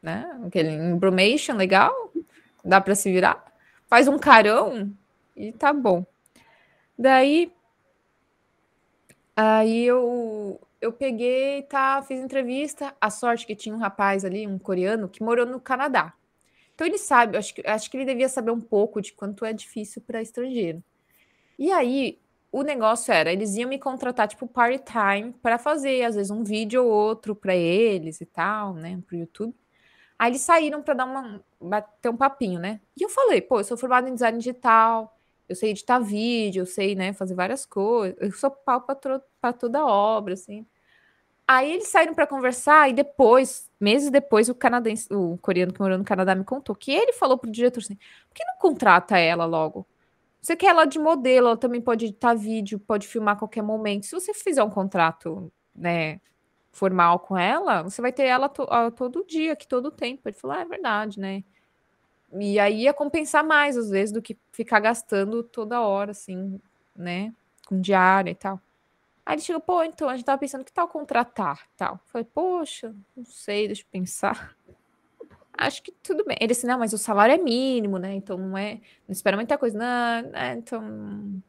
Né? 0.01 0.25
Aquele 0.45 0.69
embromation 0.71 1.55
legal. 1.55 2.11
Dá 2.63 2.79
para 2.79 2.95
se 2.95 3.11
virar. 3.11 3.43
Faz 3.87 4.07
um 4.07 4.17
carão 4.17 4.91
e 5.35 5.51
tá 5.51 5.73
bom. 5.73 6.05
Daí. 6.97 7.51
Aí 9.35 9.85
eu 9.85 10.59
eu 10.81 10.91
peguei, 10.91 11.61
tá, 11.63 12.01
fiz 12.01 12.19
entrevista. 12.19 12.95
A 12.99 13.09
sorte 13.09 13.45
que 13.45 13.55
tinha 13.55 13.75
um 13.75 13.77
rapaz 13.77 14.25
ali, 14.25 14.47
um 14.47 14.57
coreano, 14.57 15.07
que 15.07 15.23
morou 15.23 15.45
no 15.45 15.59
Canadá. 15.59 16.13
Então 16.73 16.87
ele 16.87 16.97
sabe, 16.97 17.37
acho 17.37 17.53
que, 17.53 17.65
acho 17.65 17.91
que 17.91 17.97
ele 17.97 18.05
devia 18.05 18.27
saber 18.27 18.49
um 18.49 18.59
pouco 18.59 18.99
de 18.99 19.13
quanto 19.13 19.45
é 19.45 19.53
difícil 19.53 20.01
para 20.01 20.21
estrangeiro. 20.21 20.83
E 21.59 21.71
aí, 21.71 22.19
o 22.51 22.63
negócio 22.63 23.13
era, 23.13 23.31
eles 23.31 23.55
iam 23.55 23.69
me 23.69 23.79
contratar 23.79 24.27
tipo 24.27 24.47
part-time 24.47 25.33
para 25.41 25.57
fazer, 25.57 26.03
às 26.03 26.15
vezes, 26.15 26.31
um 26.31 26.43
vídeo 26.43 26.83
ou 26.85 26.91
outro 26.91 27.35
para 27.35 27.55
eles 27.55 28.19
e 28.21 28.25
tal, 28.25 28.73
né, 28.73 28.99
pro 29.07 29.15
YouTube. 29.17 29.55
Aí 30.19 30.31
eles 30.31 30.41
saíram 30.41 30.83
para 30.83 30.93
dar 30.95 31.05
uma 31.05 31.43
bater 31.59 32.09
um 32.09 32.17
papinho, 32.17 32.59
né? 32.59 32.81
E 32.97 33.03
eu 33.03 33.09
falei, 33.09 33.41
pô, 33.41 33.59
eu 33.59 33.63
sou 33.63 33.77
formada 33.77 34.09
em 34.09 34.13
design 34.13 34.37
digital, 34.37 35.17
eu 35.49 35.55
sei 35.55 35.71
editar 35.71 35.99
vídeo, 35.99 36.61
eu 36.61 36.65
sei, 36.65 36.95
né, 36.95 37.13
fazer 37.13 37.35
várias 37.35 37.65
coisas. 37.65 38.17
Eu 38.21 38.31
sou 38.33 38.51
pau 38.51 38.81
para 38.81 39.53
toda 39.53 39.85
obra, 39.85 40.33
assim. 40.35 40.65
Aí 41.47 41.71
eles 41.73 41.89
saíram 41.89 42.13
para 42.15 42.27
conversar 42.27 42.89
e 42.89 42.93
depois, 42.93 43.69
meses 43.79 44.09
depois, 44.09 44.47
o 44.49 44.55
canadense, 44.55 45.07
o 45.13 45.37
coreano 45.39 45.73
que 45.73 45.81
morou 45.81 45.97
no 45.97 46.03
Canadá 46.05 46.33
me 46.35 46.45
contou 46.45 46.75
que 46.75 46.91
ele 46.91 47.13
falou 47.13 47.37
pro 47.37 47.51
diretor 47.51 47.79
assim: 47.81 47.95
por 47.95 48.35
que 48.35 48.45
não 48.45 48.57
contrata 48.59 49.17
ela 49.17 49.45
logo? 49.45 49.85
Você 50.41 50.55
quer 50.55 50.67
ela 50.67 50.85
de 50.85 50.97
modelo, 50.97 51.47
ela 51.49 51.57
também 51.57 51.79
pode 51.79 52.05
editar 52.05 52.33
vídeo, 52.33 52.79
pode 52.79 53.07
filmar 53.07 53.35
a 53.35 53.39
qualquer 53.39 53.61
momento. 53.61 54.07
Se 54.07 54.13
você 54.13 54.33
fizer 54.33 54.63
um 54.63 54.69
contrato, 54.69 55.51
né, 55.75 56.19
formal 56.71 57.19
com 57.19 57.37
ela, 57.37 57.83
você 57.83 58.01
vai 58.01 58.11
ter 58.11 58.23
ela 58.23 58.49
to 58.49 58.65
todo 58.95 59.25
dia, 59.25 59.53
aqui 59.53 59.67
todo 59.67 59.91
tempo. 59.91 60.27
Ele 60.27 60.35
falou: 60.35 60.57
ah, 60.57 60.61
é 60.61 60.65
verdade, 60.65 61.19
né? 61.19 61.43
E 62.33 62.59
aí 62.59 62.83
ia 62.83 62.93
compensar 62.93 63.45
mais, 63.45 63.77
às 63.77 63.89
vezes, 63.89 64.11
do 64.13 64.21
que 64.21 64.37
ficar 64.51 64.79
gastando 64.79 65.43
toda 65.43 65.81
hora, 65.81 66.11
assim, 66.11 66.59
né? 66.95 67.33
Com 67.67 67.79
diária 67.79 68.31
e 68.31 68.35
tal. 68.35 68.59
Aí 69.25 69.35
ele 69.35 69.41
chegou, 69.41 69.61
pô, 69.61 69.83
então 69.83 70.09
a 70.09 70.15
gente 70.15 70.25
tava 70.25 70.39
pensando 70.39 70.63
que 70.65 70.73
tal 70.73 70.87
contratar, 70.87 71.67
tal. 71.77 71.99
Falei, 72.05 72.25
poxa, 72.25 72.95
não 73.15 73.25
sei, 73.25 73.67
deixa 73.67 73.83
eu 73.83 73.87
pensar. 73.91 74.55
Acho 75.61 75.83
que 75.83 75.91
tudo 75.91 76.25
bem. 76.25 76.37
Ele 76.39 76.53
disse, 76.53 76.65
não, 76.65 76.79
mas 76.79 76.91
o 76.91 76.97
salário 76.97 77.35
é 77.35 77.37
mínimo, 77.37 77.97
né? 77.97 78.15
Então 78.15 78.37
não 78.37 78.57
é. 78.57 78.79
Não 79.07 79.13
espera 79.13 79.37
muita 79.37 79.57
coisa. 79.57 79.77
Não, 79.77 80.31
né? 80.31 80.55
Então. 80.57 81.41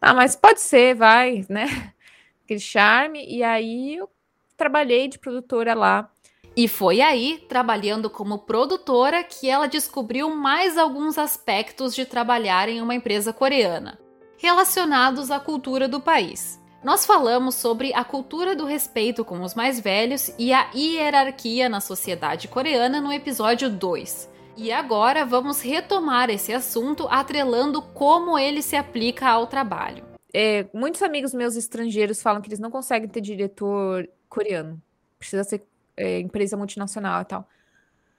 Ah, 0.00 0.12
mas 0.12 0.34
pode 0.34 0.60
ser, 0.60 0.94
vai, 0.94 1.46
né? 1.48 1.66
Aquele 2.44 2.60
charme. 2.60 3.24
E 3.24 3.42
aí 3.44 3.96
eu 3.96 4.10
trabalhei 4.56 5.06
de 5.06 5.18
produtora 5.18 5.72
lá 5.72 6.10
e 6.56 6.66
foi 6.66 7.00
aí, 7.00 7.38
trabalhando 7.48 8.10
como 8.10 8.40
produtora, 8.40 9.22
que 9.22 9.48
ela 9.48 9.68
descobriu 9.68 10.34
mais 10.34 10.76
alguns 10.76 11.16
aspectos 11.16 11.94
de 11.94 12.04
trabalhar 12.04 12.68
em 12.68 12.82
uma 12.82 12.96
empresa 12.96 13.32
coreana, 13.32 13.96
relacionados 14.36 15.30
à 15.30 15.38
cultura 15.38 15.86
do 15.86 16.00
país. 16.00 16.60
Nós 16.82 17.04
falamos 17.04 17.56
sobre 17.56 17.92
a 17.92 18.04
cultura 18.04 18.54
do 18.54 18.64
respeito 18.64 19.24
com 19.24 19.42
os 19.42 19.54
mais 19.54 19.80
velhos 19.80 20.32
e 20.38 20.52
a 20.52 20.70
hierarquia 20.72 21.68
na 21.68 21.80
sociedade 21.80 22.46
coreana 22.46 23.00
no 23.00 23.12
episódio 23.12 23.68
2. 23.68 24.30
E 24.56 24.70
agora 24.70 25.24
vamos 25.24 25.60
retomar 25.60 26.30
esse 26.30 26.52
assunto 26.52 27.08
atrelando 27.10 27.82
como 27.82 28.38
ele 28.38 28.62
se 28.62 28.76
aplica 28.76 29.28
ao 29.28 29.48
trabalho. 29.48 30.04
É, 30.32 30.66
muitos 30.72 31.02
amigos 31.02 31.34
meus 31.34 31.56
estrangeiros 31.56 32.22
falam 32.22 32.40
que 32.40 32.48
eles 32.48 32.60
não 32.60 32.70
conseguem 32.70 33.08
ter 33.08 33.20
diretor 33.20 34.08
coreano. 34.28 34.80
Precisa 35.18 35.42
ser 35.42 35.66
é, 35.96 36.20
empresa 36.20 36.56
multinacional 36.56 37.22
e 37.22 37.24
tal. 37.24 37.48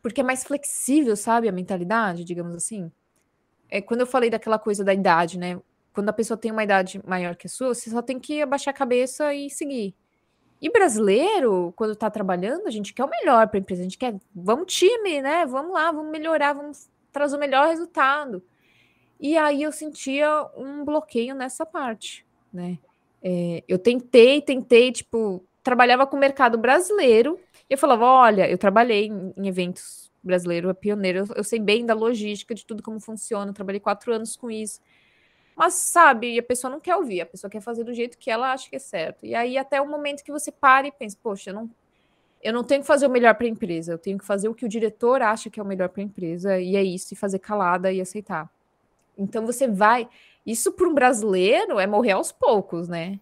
Porque 0.01 0.19
é 0.19 0.23
mais 0.23 0.43
flexível, 0.43 1.15
sabe, 1.15 1.47
a 1.47 1.51
mentalidade, 1.51 2.25
digamos 2.25 2.55
assim. 2.55 2.91
É, 3.69 3.81
quando 3.81 4.01
eu 4.01 4.07
falei 4.07 4.29
daquela 4.29 4.59
coisa 4.59 4.83
da 4.83 4.93
idade, 4.93 5.37
né? 5.39 5.57
Quando 5.99 6.09
a 6.09 6.13
pessoa 6.13 6.38
tem 6.38 6.51
uma 6.51 6.63
idade 6.63 7.01
maior 7.05 7.35
que 7.35 7.47
a 7.47 7.49
sua, 7.49 7.73
você 7.73 7.89
só 7.89 8.01
tem 8.01 8.19
que 8.19 8.41
abaixar 8.41 8.73
a 8.73 8.77
cabeça 8.77 9.33
e 9.33 9.49
seguir. 9.49 9.93
E 10.62 10.69
brasileiro, 10.69 11.73
quando 11.75 11.95
tá 11.95 12.09
trabalhando, 12.09 12.67
a 12.67 12.71
gente 12.71 12.93
quer 12.93 13.03
o 13.03 13.09
melhor 13.09 13.47
para 13.47 13.57
a 13.57 13.62
empresa. 13.62 13.81
A 13.81 13.83
gente 13.83 13.97
quer, 13.97 14.15
vamos 14.33 14.73
time, 14.73 15.21
né? 15.21 15.45
Vamos 15.45 15.73
lá, 15.73 15.91
vamos 15.91 16.12
melhorar, 16.12 16.53
vamos 16.53 16.89
trazer 17.12 17.35
o 17.35 17.39
melhor 17.39 17.67
resultado. 17.67 18.41
E 19.19 19.38
aí 19.38 19.63
eu 19.63 19.71
sentia 19.71 20.47
um 20.55 20.85
bloqueio 20.85 21.35
nessa 21.35 21.65
parte, 21.65 22.25
né? 22.53 22.77
É, 23.21 23.63
eu 23.67 23.77
tentei, 23.77 24.41
tentei, 24.41 24.91
tipo, 24.93 25.43
trabalhava 25.62 26.07
com 26.07 26.15
o 26.15 26.19
mercado 26.19 26.57
brasileiro 26.57 27.38
eu 27.69 27.77
falava: 27.77 28.05
olha, 28.05 28.49
eu 28.49 28.57
trabalhei 28.57 29.07
em, 29.07 29.33
em 29.38 29.47
eventos 29.47 30.12
brasileiros, 30.23 30.71
é 30.71 30.73
pioneiro, 30.73 31.19
eu, 31.19 31.27
eu, 31.35 31.43
sei 31.43 31.59
bem 31.59 31.85
da 31.85 31.93
logística, 31.93 32.55
de 32.55 32.65
tudo 32.65 32.83
como 32.83 32.99
funciona, 32.99 33.53
trabalhei 33.53 33.79
quatro 33.79 34.13
anos 34.13 34.35
com 34.35 34.49
isso. 34.49 34.81
Mas, 35.59 35.73
sabe, 35.73 36.39
a 36.39 36.41
pessoa 36.43 36.71
não 36.71 36.79
quer 36.79 36.95
ouvir, 36.95 37.19
a 37.19 37.25
pessoa 37.25 37.51
quer 37.51 37.59
fazer 37.59 37.83
do 37.83 37.93
jeito 37.93 38.17
que 38.17 38.31
ela 38.31 38.53
acha 38.53 38.69
que 38.69 38.77
é 38.77 38.79
certo. 38.79 39.25
E 39.25 39.35
aí, 39.35 39.57
até 39.57 39.81
o 39.81 39.85
momento 39.85 40.23
que 40.23 40.31
você 40.31 40.53
para 40.53 40.87
e 40.87 40.91
pensa: 40.91 41.17
poxa, 41.21 41.49
eu 41.49 41.53
não, 41.53 41.69
eu 42.41 42.53
não 42.53 42.63
tenho 42.63 42.79
que 42.79 42.87
fazer 42.87 43.05
o 43.07 43.09
melhor 43.09 43.35
para 43.35 43.45
a 43.45 43.49
empresa, 43.49 43.91
eu 43.91 43.97
tenho 43.97 44.17
que 44.17 44.25
fazer 44.25 44.47
o 44.47 44.55
que 44.55 44.63
o 44.63 44.69
diretor 44.69 45.21
acha 45.21 45.49
que 45.49 45.59
é 45.59 45.63
o 45.63 45.65
melhor 45.65 45.89
para 45.89 46.01
a 46.01 46.05
empresa, 46.05 46.57
e 46.61 46.77
é 46.77 46.81
isso, 46.81 47.13
e 47.13 47.17
fazer 47.17 47.39
calada 47.39 47.91
e 47.91 47.99
aceitar. 47.99 48.49
Então, 49.17 49.45
você 49.45 49.67
vai. 49.67 50.07
Isso 50.45 50.71
para 50.71 50.87
um 50.87 50.93
brasileiro 50.93 51.77
é 51.77 51.85
morrer 51.85 52.11
aos 52.11 52.31
poucos, 52.31 52.87
né? 52.87 53.19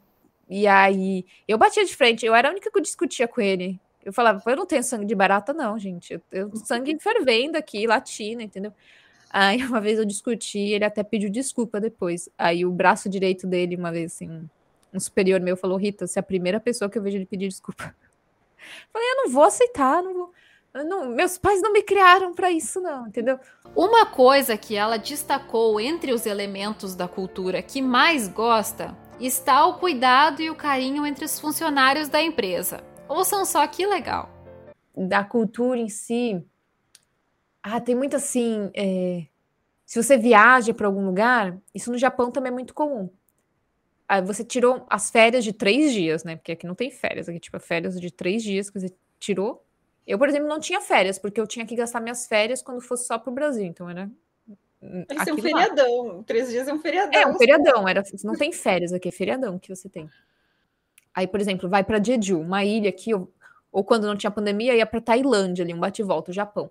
E 0.48 0.68
aí, 0.68 1.26
eu 1.48 1.58
batia 1.58 1.84
de 1.86 1.96
frente, 1.96 2.24
eu 2.24 2.36
era 2.36 2.50
a 2.50 2.52
única 2.52 2.70
que 2.70 2.82
discutia 2.82 3.28
com 3.28 3.42
ele. 3.42 3.80
Eu 4.06 4.14
falava, 4.14 4.44
eu 4.46 4.56
não 4.56 4.68
tenho 4.68 4.84
sangue 4.84 5.08
de 5.08 5.16
barata, 5.16 5.54
não, 5.54 5.80
gente. 5.80 6.14
Eu 6.14 6.20
tenho 6.30 6.56
sangue 6.58 6.96
fervendo 7.00 7.58
aqui, 7.58 7.88
latino, 7.88 8.44
entendeu? 8.44 8.72
Aí 9.30 9.64
uma 9.64 9.82
vez 9.82 10.00
eu 10.00 10.06
discuti, 10.06 10.60
ele 10.60 10.86
até 10.86 11.04
pediu 11.04 11.30
desculpa 11.30 11.80
depois. 11.80 12.30
Aí 12.38 12.66
o 12.66 12.72
braço 12.72 13.10
direito 13.10 13.46
dele, 13.46 13.76
uma 13.76 13.92
vez 13.92 14.14
assim, 14.14 14.50
um 14.94 15.00
superior 15.00 15.40
meu 15.40 15.58
falou: 15.58 15.78
Rita, 15.78 16.08
você 16.08 16.20
é 16.20 16.22
a 16.22 16.24
primeira 16.24 16.60
pessoa 16.60 16.90
que 16.90 16.98
eu 16.98 17.02
vejo 17.04 17.18
ele 17.18 17.26
pedir 17.26 17.48
desculpa. 17.48 17.96
Falei, 18.92 19.12
eu 19.12 19.16
não 19.18 19.30
vou 19.30 19.44
aceitar, 19.44 20.02
não 20.02 20.14
vou. 20.14 20.34
Não, 20.74 21.10
meus 21.10 21.38
pais 21.38 21.62
não 21.62 21.72
me 21.74 21.82
criaram 21.82 22.34
para 22.34 22.52
isso, 22.52 22.80
não, 22.80 23.08
entendeu? 23.08 23.40
Uma 23.76 24.06
coisa 24.06 24.58
que 24.58 24.76
ela 24.76 24.98
destacou 24.98 25.80
entre 25.80 26.12
os 26.12 26.26
elementos 26.26 26.94
da 26.94 27.08
cultura 27.08 27.62
que 27.62 27.82
mais 27.82 28.28
gosta 28.28 28.96
está 29.20 29.66
o 29.66 29.80
cuidado 29.80 30.42
e 30.42 30.50
o 30.50 30.56
carinho 30.56 31.06
entre 31.06 31.26
os 31.26 31.40
funcionários 31.40 32.10
da 32.10 32.22
empresa. 32.22 32.84
Ouçam 33.08 33.46
só 33.46 33.66
que 33.66 33.86
legal. 33.86 34.30
Da 34.96 35.24
cultura 35.24 35.80
em 35.80 35.90
si. 35.90 36.44
Ah, 37.62 37.80
tem 37.80 37.96
muito 37.96 38.16
assim. 38.16 38.72
É... 38.74 39.26
Se 39.86 40.02
você 40.02 40.18
viaja 40.18 40.74
para 40.74 40.88
algum 40.88 41.06
lugar, 41.06 41.58
isso 41.74 41.92
no 41.92 41.98
Japão 41.98 42.32
também 42.32 42.52
é 42.52 42.54
muito 42.54 42.74
comum. 42.74 43.10
Aí 44.08 44.22
você 44.22 44.44
tirou 44.44 44.86
as 44.90 45.10
férias 45.10 45.44
de 45.44 45.54
três 45.54 45.94
dias, 45.94 46.24
né? 46.24 46.36
Porque 46.36 46.52
aqui 46.54 46.66
não 46.66 46.76
tem 46.76 46.92
férias, 46.92 47.28
aqui, 47.28 47.40
tipo, 47.40 47.60
férias 47.60 48.00
de 48.00 48.12
três 48.12 48.44
dias 48.44 48.70
que 48.70 48.80
você 48.80 48.94
tirou. 49.20 49.66
Eu, 50.06 50.18
por 50.18 50.30
exemplo, 50.30 50.48
não 50.48 50.60
tinha 50.60 50.80
férias, 50.80 51.20
porque 51.20 51.40
eu 51.40 51.48
tinha 51.48 51.66
que 51.66 51.76
gastar 51.76 52.00
minhas 52.00 52.28
férias 52.28 52.62
quando 52.62 52.82
fosse 52.82 53.06
só 53.06 53.18
para 53.18 53.30
o 53.30 53.34
Brasil, 53.34 53.66
então 53.66 53.90
era 53.90 54.10
esse 55.10 55.30
é 55.30 55.34
um 55.34 55.38
feriadão. 55.38 56.04
Lá. 56.04 56.24
Três 56.24 56.50
dias 56.50 56.68
é 56.68 56.74
um 56.74 56.80
feriadão. 56.80 57.20
É, 57.20 57.28
um 57.28 57.38
feriadão. 57.38 57.88
Era, 57.88 58.04
não 58.24 58.36
tem 58.36 58.52
férias 58.52 58.94
aqui, 58.94 59.10
é 59.10 59.12
feriadão 59.12 59.58
que 59.58 59.74
você 59.74 59.90
tem. 59.90 60.10
Aí, 61.14 61.28
por 61.28 61.42
exemplo, 61.42 61.68
vai 61.68 61.84
para 61.84 62.02
Jeju, 62.02 62.40
uma 62.40 62.64
ilha 62.64 62.90
aqui, 62.90 63.14
ou, 63.14 63.32
ou 63.72 63.84
quando 63.84 64.06
não 64.06 64.16
tinha 64.16 64.30
pandemia, 64.30 64.76
ia 64.76 64.86
para 64.86 65.02
Tailândia, 65.02 65.64
ali, 65.64 65.74
um 65.74 65.80
bate-volta, 65.80 66.32
Japão. 66.32 66.70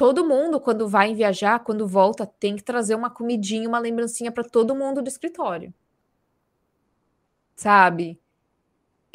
Todo 0.00 0.24
mundo, 0.24 0.58
quando 0.58 0.88
vai 0.88 1.12
viajar, 1.14 1.58
quando 1.62 1.86
volta, 1.86 2.24
tem 2.24 2.56
que 2.56 2.62
trazer 2.64 2.94
uma 2.94 3.10
comidinha, 3.10 3.68
uma 3.68 3.78
lembrancinha 3.78 4.32
para 4.32 4.42
todo 4.42 4.74
mundo 4.74 5.02
do 5.02 5.08
escritório. 5.08 5.74
Sabe? 7.54 8.18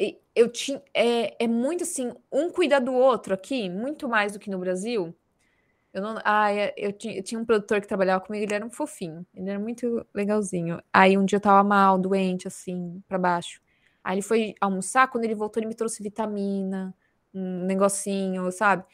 E 0.00 0.20
eu 0.34 0.50
tinha. 0.50 0.82
É, 0.94 1.44
é 1.44 1.48
muito 1.48 1.84
assim, 1.84 2.12
um 2.32 2.50
cuida 2.50 2.80
do 2.80 2.94
outro 2.94 3.34
aqui, 3.34 3.68
muito 3.70 4.08
mais 4.08 4.32
do 4.34 4.38
que 4.38 4.50
no 4.50 4.58
Brasil. 4.58 5.14
Eu 5.92 6.02
não. 6.02 6.18
Ah, 6.24 6.50
eu 6.76 6.92
tinha, 6.92 7.16
eu 7.18 7.22
tinha 7.24 7.40
um 7.40 7.44
produtor 7.44 7.80
que 7.80 7.88
trabalhava 7.88 8.24
comigo, 8.24 8.44
ele 8.44 8.54
era 8.54 8.66
um 8.66 8.70
fofinho. 8.70 9.26
Ele 9.34 9.50
era 9.50 9.58
muito 9.58 10.06
legalzinho. 10.14 10.80
Aí 10.92 11.18
um 11.18 11.24
dia 11.24 11.38
eu 11.38 11.42
tava 11.42 11.64
mal, 11.68 11.98
doente, 11.98 12.48
assim, 12.48 13.02
para 13.08 13.18
baixo. 13.18 13.60
Aí 14.04 14.16
ele 14.16 14.22
foi 14.22 14.54
almoçar, 14.60 15.08
quando 15.10 15.24
ele 15.24 15.34
voltou, 15.34 15.60
ele 15.60 15.68
me 15.68 15.74
trouxe 15.74 16.02
vitamina, 16.02 16.94
um 17.34 17.64
negocinho, 17.66 18.52
sabe? 18.52 18.84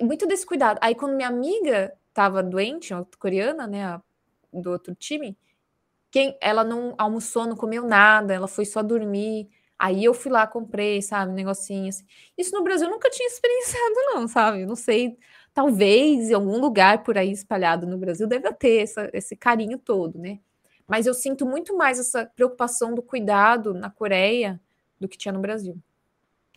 Muito 0.00 0.26
descuidado. 0.26 0.78
Aí 0.82 0.94
quando 0.94 1.16
minha 1.16 1.28
amiga 1.28 1.92
tava 2.14 2.42
doente, 2.42 2.94
a 2.94 3.04
coreana, 3.18 3.66
né, 3.66 3.84
a, 3.84 4.02
do 4.52 4.70
outro 4.70 4.94
time, 4.94 5.36
quem 6.10 6.36
ela 6.40 6.64
não 6.64 6.94
almoçou, 6.98 7.46
não 7.46 7.56
comeu 7.56 7.84
nada, 7.86 8.34
ela 8.34 8.48
foi 8.48 8.64
só 8.64 8.82
dormir. 8.82 9.48
Aí 9.78 10.04
eu 10.04 10.14
fui 10.14 10.30
lá, 10.32 10.46
comprei, 10.46 11.02
sabe, 11.02 11.32
um 11.32 11.34
negocinho 11.34 11.88
assim. 11.88 12.04
Isso 12.36 12.54
no 12.54 12.64
Brasil 12.64 12.88
eu 12.88 12.92
nunca 12.92 13.10
tinha 13.10 13.28
experienciado, 13.28 13.94
não, 14.14 14.28
sabe? 14.28 14.66
Não 14.66 14.76
sei 14.76 15.18
talvez 15.58 16.30
em 16.30 16.34
algum 16.34 16.60
lugar 16.60 17.02
por 17.02 17.18
aí 17.18 17.32
espalhado 17.32 17.84
no 17.84 17.98
Brasil 17.98 18.28
deva 18.28 18.52
ter 18.52 18.82
essa, 18.82 19.10
esse 19.12 19.34
carinho 19.34 19.76
todo, 19.76 20.16
né? 20.16 20.38
Mas 20.86 21.04
eu 21.04 21.12
sinto 21.12 21.44
muito 21.44 21.76
mais 21.76 21.98
essa 21.98 22.24
preocupação 22.24 22.94
do 22.94 23.02
cuidado 23.02 23.74
na 23.74 23.90
Coreia 23.90 24.60
do 25.00 25.08
que 25.08 25.18
tinha 25.18 25.32
no 25.32 25.40
Brasil. 25.40 25.76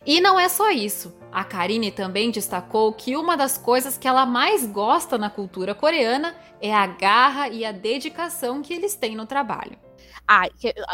E 0.04 0.20
não 0.20 0.38
é 0.38 0.48
só 0.48 0.70
isso. 0.70 1.14
A 1.30 1.44
Karine 1.44 1.90
também 1.92 2.30
destacou 2.30 2.92
que 2.92 3.16
uma 3.16 3.36
das 3.36 3.56
coisas 3.56 3.96
que 3.96 4.08
ela 4.08 4.26
mais 4.26 4.66
gosta 4.66 5.16
na 5.16 5.30
cultura 5.30 5.74
coreana 5.74 6.34
é 6.60 6.74
a 6.74 6.86
garra 6.86 7.48
e 7.48 7.64
a 7.64 7.72
dedicação 7.72 8.62
que 8.62 8.74
eles 8.74 8.94
têm 8.94 9.14
no 9.14 9.26
trabalho. 9.26 9.78
Ah, 10.26 10.48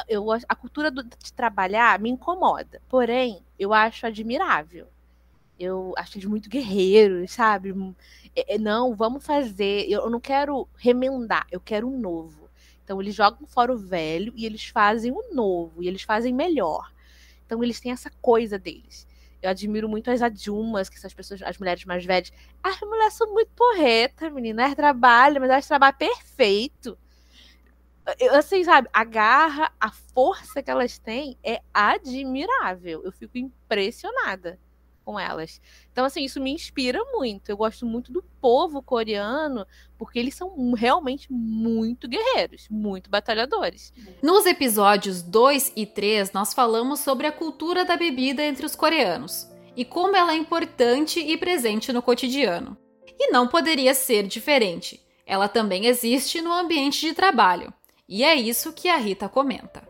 eu, 0.09 0.31
a 0.31 0.55
cultura 0.55 0.91
de 0.91 1.33
trabalhar 1.35 1.99
me 1.99 2.11
incomoda, 2.11 2.81
porém 2.89 3.43
eu 3.59 3.73
acho 3.73 4.07
admirável. 4.07 4.87
Eu 5.59 5.93
acho 5.97 6.19
eles 6.19 6.29
muito 6.29 6.49
guerreiros, 6.49 7.33
sabe? 7.33 7.75
É, 8.37 8.55
é, 8.55 8.59
não, 8.59 8.95
vamos 8.95 9.25
fazer. 9.25 9.87
Eu, 9.89 10.03
eu 10.03 10.11
não 10.11 10.21
quero 10.21 10.69
remendar, 10.77 11.47
eu 11.51 11.61
quero 11.61 11.89
um 11.89 11.99
novo. 11.99 12.49
Então 12.85 13.01
eles 13.03 13.15
jogam 13.15 13.47
fora 13.47 13.73
o 13.73 13.77
velho 13.77 14.33
e 14.37 14.47
eles 14.47 14.67
fazem 14.67 15.11
o 15.11 15.35
novo, 15.35 15.83
e 15.83 15.89
eles 15.89 16.03
fazem 16.03 16.33
melhor. 16.33 16.91
Então 17.49 17.65
eles 17.65 17.81
têm 17.81 17.93
essa 17.93 18.11
coisa 18.21 18.59
deles. 18.59 19.07
Eu 19.41 19.49
admiro 19.49 19.89
muito 19.89 20.11
as 20.11 20.21
adjumas, 20.21 20.91
que 20.91 21.01
são 21.01 21.09
as 21.09 21.15
pessoas, 21.15 21.41
as 21.43 21.57
mulheres 21.57 21.87
mais 21.87 22.05
velhas. 22.05 22.31
As 22.63 22.79
mulheres 22.83 23.15
são 23.15 23.33
muito 23.33 23.51
porreta, 23.57 24.29
menina. 24.29 24.65
Elas 24.65 24.75
trabalham, 24.75 25.41
mas 25.41 25.51
elas 25.51 25.67
trabalham 25.67 25.97
perfeito. 25.97 26.99
Eu, 28.19 28.35
assim, 28.35 28.63
sabe, 28.65 28.87
a 28.93 29.03
garra, 29.03 29.73
a 29.81 29.91
força 29.91 30.63
que 30.63 30.71
elas 30.71 30.99
têm 30.99 31.39
é 31.43 31.63
admirável. 31.73 33.03
Eu 33.03 33.13
fico 33.13 33.39
impressionada 33.39 34.59
com 35.09 35.19
elas. 35.19 35.59
Então, 35.91 36.05
assim, 36.05 36.23
isso 36.23 36.39
me 36.39 36.53
inspira 36.53 37.03
muito. 37.13 37.49
Eu 37.49 37.57
gosto 37.57 37.87
muito 37.87 38.13
do 38.13 38.23
povo 38.43 38.83
coreano, 38.83 39.67
porque 39.97 40.19
eles 40.19 40.35
são 40.35 40.75
realmente 40.75 41.33
muito 41.33 42.07
guerreiros, 42.07 42.69
muito 42.71 43.09
batalhadores. 43.09 43.91
Nos 44.23 44.45
episódios 44.45 45.23
2 45.23 45.73
e 45.75 45.87
3, 45.87 46.33
nós 46.33 46.53
falamos 46.53 47.01
sobre 47.01 47.27
a 47.27 47.33
cultura 47.33 47.87
da 47.87 47.97
bebida 47.97 48.45
entre 48.45 48.67
os 48.67 48.77
coreanos 48.77 49.49
e 49.75 49.83
como 49.83 50.15
ela 50.15 50.35
é 50.35 50.37
importante 50.37 51.21
e 51.21 51.39
presente 51.39 51.91
no 51.91 52.03
cotidiano. 52.03 52.77
E 53.19 53.31
não 53.31 53.49
poderia 53.49 53.95
ser 53.95 54.27
diferente. 54.27 55.01
Ela 55.25 55.49
também 55.49 55.87
existe 55.87 56.43
no 56.43 56.53
ambiente 56.53 57.01
de 57.01 57.15
trabalho. 57.15 57.73
E 58.07 58.23
é 58.23 58.35
isso 58.35 58.75
que 58.75 58.91
a 58.91 58.99
Rita 58.99 59.27
comenta 59.27 59.89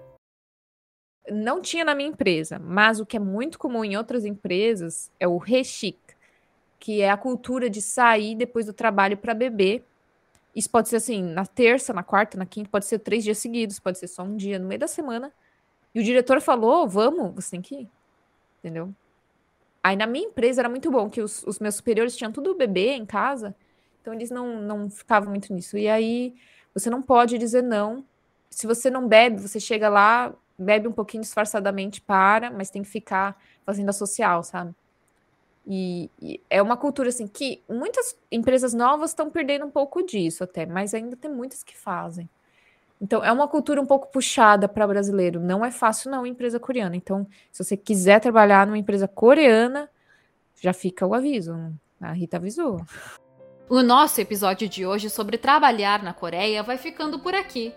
não 1.31 1.61
tinha 1.61 1.85
na 1.85 1.95
minha 1.95 2.09
empresa, 2.09 2.59
mas 2.59 3.01
o 3.01 3.07
que 3.07 3.17
é 3.17 3.21
muito 3.21 3.59
comum 3.59 3.85
em 3.85 3.97
outras 3.97 4.25
empresas 4.25 5.11
é 5.19 5.27
o 5.27 5.37
rechic, 5.37 5.99
que 6.79 7.01
é 7.01 7.11
a 7.11 7.17
cultura 7.17 7.69
de 7.69 7.83
sair 7.83 8.35
depois 8.35 8.67
do 8.67 8.73
trabalho 8.73 9.17
para 9.17 9.35
beber. 9.35 9.85
Isso 10.55 10.71
pode 10.71 10.89
ser 10.89 10.97
assim, 10.97 11.23
na 11.23 11.47
terça, 11.47 11.93
na 11.93 12.03
quarta, 12.03 12.39
na 12.39 12.47
quinta, 12.47 12.69
pode 12.71 12.87
ser 12.87 12.99
três 12.99 13.25
dias 13.25 13.39
seguidos, 13.39 13.79
pode 13.79 13.99
ser 13.99 14.09
só 14.09 14.23
um 14.23 14.37
dia 14.37 14.59
no 14.59 14.67
meio 14.67 14.81
da 14.81 14.89
semana. 14.89 15.33
E 15.95 16.01
o 16.01 16.05
diretor 16.05 16.41
falou: 16.41 16.89
vamos, 16.89 17.35
você 17.35 17.51
tem 17.53 17.63
que 17.63 17.75
ir. 17.83 17.91
Entendeu? 18.59 18.93
Aí 19.83 19.97
na 19.97 20.07
minha 20.07 20.27
empresa 20.27 20.61
era 20.61 20.69
muito 20.69 20.91
bom, 20.91 21.09
que 21.09 21.21
os, 21.21 21.45
os 21.45 21.59
meus 21.59 21.77
superiores 21.77 22.17
tinham 22.17 22.33
tudo 22.33 22.55
bebê 22.55 22.91
em 22.93 23.07
casa, 23.07 23.55
então 24.01 24.13
eles 24.13 24.31
não, 24.31 24.61
não 24.61 24.91
ficavam 24.91 25.31
muito 25.31 25.53
nisso. 25.53 25.79
E 25.79 25.89
aí 25.89 26.35
você 26.75 26.91
não 26.91 27.01
pode 27.01 27.39
dizer 27.39 27.63
não. 27.63 28.05
Se 28.51 28.67
você 28.67 28.91
não 28.91 29.07
bebe, 29.07 29.41
você 29.41 29.61
chega 29.61 29.89
lá, 29.89 30.35
bebe 30.59 30.89
um 30.89 30.93
pouquinho 30.93 31.23
disfarçadamente, 31.23 32.01
para, 32.01 32.51
mas 32.51 32.71
tem 32.71 32.83
que 32.83 32.89
ficar 32.89 33.41
fazendo 33.65 33.91
a 33.91 33.93
social, 33.93 34.43
sabe? 34.43 34.75
E, 35.67 36.11
e, 36.21 36.41
é 36.49 36.63
uma 36.63 36.77
cultura 36.77 37.11
assim 37.11 37.27
que 37.27 37.63
muitas 37.69 38.19
empresas 38.33 38.73
novas 38.73 39.11
estão 39.11 39.31
perdendo 39.31 39.67
um 39.67 39.71
pouco 39.71 40.03
disso 40.03 40.43
até, 40.43 40.65
mas 40.65 40.95
ainda 40.95 41.15
tem 41.15 41.31
muitas 41.31 41.63
que 41.63 41.77
fazem. 41.77 42.29
Então 43.01 43.23
é 43.23 43.31
uma 43.31 43.47
cultura 43.47 43.81
um 43.81 43.87
pouco 43.87 44.11
puxada 44.11 44.67
para 44.67 44.87
brasileiro. 44.87 45.39
Não 45.39 45.65
é 45.65 45.71
fácil 45.71 46.11
não 46.11 46.27
empresa 46.27 46.59
coreana. 46.59 46.97
Então, 46.97 47.27
se 47.53 47.63
você 47.63 47.77
quiser 47.77 48.19
trabalhar 48.21 48.67
numa 48.67 48.79
empresa 48.79 49.07
coreana, 49.07 49.89
já 50.61 50.73
fica 50.73 51.07
o 51.07 51.15
aviso. 51.15 51.55
A 52.01 52.13
Rita 52.13 52.39
avisou. 52.39 52.85
O 53.69 53.83
nosso 53.83 54.21
episódio 54.21 54.69
de 54.69 54.87
hoje 54.87 55.11
sobre 55.11 55.37
trabalhar 55.37 56.03
na 56.03 56.15
Coreia 56.15 56.63
vai 56.63 56.79
ficando 56.79 57.19
por 57.19 57.35
aqui. 57.35 57.75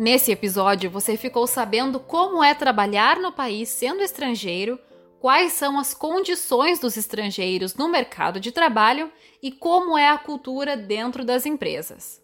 Nesse 0.00 0.32
episódio, 0.32 0.90
você 0.90 1.14
ficou 1.14 1.46
sabendo 1.46 2.00
como 2.00 2.42
é 2.42 2.54
trabalhar 2.54 3.18
no 3.18 3.30
país 3.30 3.68
sendo 3.68 4.02
estrangeiro, 4.02 4.78
quais 5.20 5.52
são 5.52 5.78
as 5.78 5.92
condições 5.92 6.78
dos 6.78 6.96
estrangeiros 6.96 7.74
no 7.74 7.86
mercado 7.86 8.40
de 8.40 8.50
trabalho 8.50 9.12
e 9.42 9.52
como 9.52 9.98
é 9.98 10.08
a 10.08 10.16
cultura 10.16 10.74
dentro 10.74 11.22
das 11.22 11.44
empresas. 11.44 12.18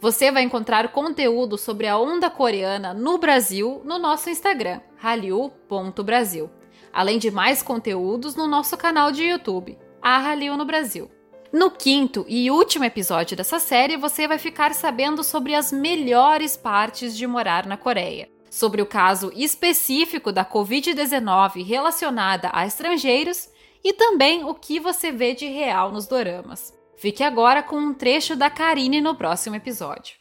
Você 0.00 0.32
vai 0.32 0.42
encontrar 0.42 0.90
conteúdo 0.90 1.56
sobre 1.56 1.86
a 1.86 1.96
onda 1.96 2.28
coreana 2.28 2.92
no 2.92 3.18
Brasil 3.18 3.80
no 3.84 4.00
nosso 4.00 4.28
Instagram, 4.28 4.80
hallyu.brasil, 4.96 6.50
além 6.92 7.20
de 7.20 7.30
mais 7.30 7.62
conteúdos 7.62 8.34
no 8.34 8.48
nosso 8.48 8.76
canal 8.76 9.12
de 9.12 9.22
YouTube, 9.22 9.78
a 10.02 10.18
Hallyu 10.18 10.56
no 10.56 10.64
Brasil. 10.64 11.08
No 11.52 11.70
quinto 11.70 12.24
e 12.28 12.50
último 12.50 12.84
episódio 12.84 13.36
dessa 13.36 13.58
série, 13.58 13.96
você 13.96 14.26
vai 14.26 14.38
ficar 14.38 14.74
sabendo 14.74 15.22
sobre 15.22 15.54
as 15.54 15.70
melhores 15.70 16.56
partes 16.56 17.16
de 17.16 17.26
morar 17.26 17.66
na 17.66 17.76
Coreia, 17.76 18.28
sobre 18.50 18.82
o 18.82 18.86
caso 18.86 19.32
específico 19.34 20.32
da 20.32 20.44
Covid-19 20.44 21.64
relacionada 21.64 22.50
a 22.52 22.66
estrangeiros 22.66 23.48
e 23.84 23.92
também 23.92 24.44
o 24.44 24.54
que 24.54 24.80
você 24.80 25.12
vê 25.12 25.34
de 25.34 25.46
real 25.46 25.92
nos 25.92 26.06
doramas. 26.06 26.74
Fique 26.96 27.22
agora 27.22 27.62
com 27.62 27.76
um 27.76 27.94
trecho 27.94 28.34
da 28.34 28.50
Karine 28.50 29.00
no 29.00 29.14
próximo 29.14 29.54
episódio. 29.54 30.16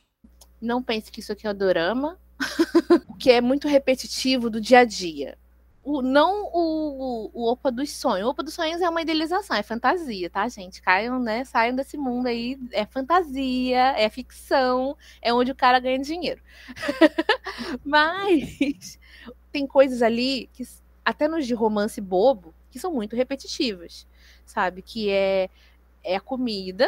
Não 0.62 0.84
pense 0.84 1.12
que 1.12 1.22
isso 1.22 1.32
aqui 1.32 1.48
é 1.48 1.52
um 1.52 1.56
dorama, 1.56 2.20
o 3.10 3.16
que 3.18 3.32
é 3.32 3.42
muito 3.42 3.68
repetitivo 3.68 4.50
do 4.50 4.62
dia 4.62 4.80
a 4.80 4.86
dia. 4.86 5.38
O, 5.86 6.02
não 6.02 6.50
o, 6.52 7.30
o 7.32 7.52
Opa 7.52 7.72
dos 7.72 7.92
Sonhos. 7.92 8.26
O 8.26 8.32
Opa 8.32 8.42
dos 8.42 8.56
Sonhos 8.56 8.82
é 8.82 8.90
uma 8.90 9.04
idealização, 9.04 9.56
é 9.56 9.62
fantasia, 9.62 10.32
tá, 10.32 10.48
gente? 10.50 10.82
Caiam, 10.82 11.20
né? 11.20 11.46
Saiam 11.46 11.76
desse 11.76 11.96
mundo 11.96 12.26
aí. 12.26 12.58
É 12.72 12.88
fantasia, 12.88 13.94
é 13.96 14.10
ficção, 14.10 14.98
é 15.22 15.32
onde 15.32 15.52
o 15.52 15.56
cara 15.56 15.80
ganha 15.80 16.00
dinheiro. 16.00 16.42
Mas 17.86 19.00
tem 19.52 19.68
coisas 19.68 20.02
ali 20.02 20.50
que, 20.54 20.68
até 21.06 21.28
nos 21.28 21.46
de 21.46 21.54
romance 21.54 22.02
bobo, 22.02 22.52
que 22.72 22.80
são 22.80 22.92
muito 22.92 23.16
repetitivas, 23.16 24.08
sabe? 24.44 24.82
Que 24.82 25.12
é, 25.12 25.52
é 26.04 26.16
a 26.16 26.22
comida, 26.22 26.88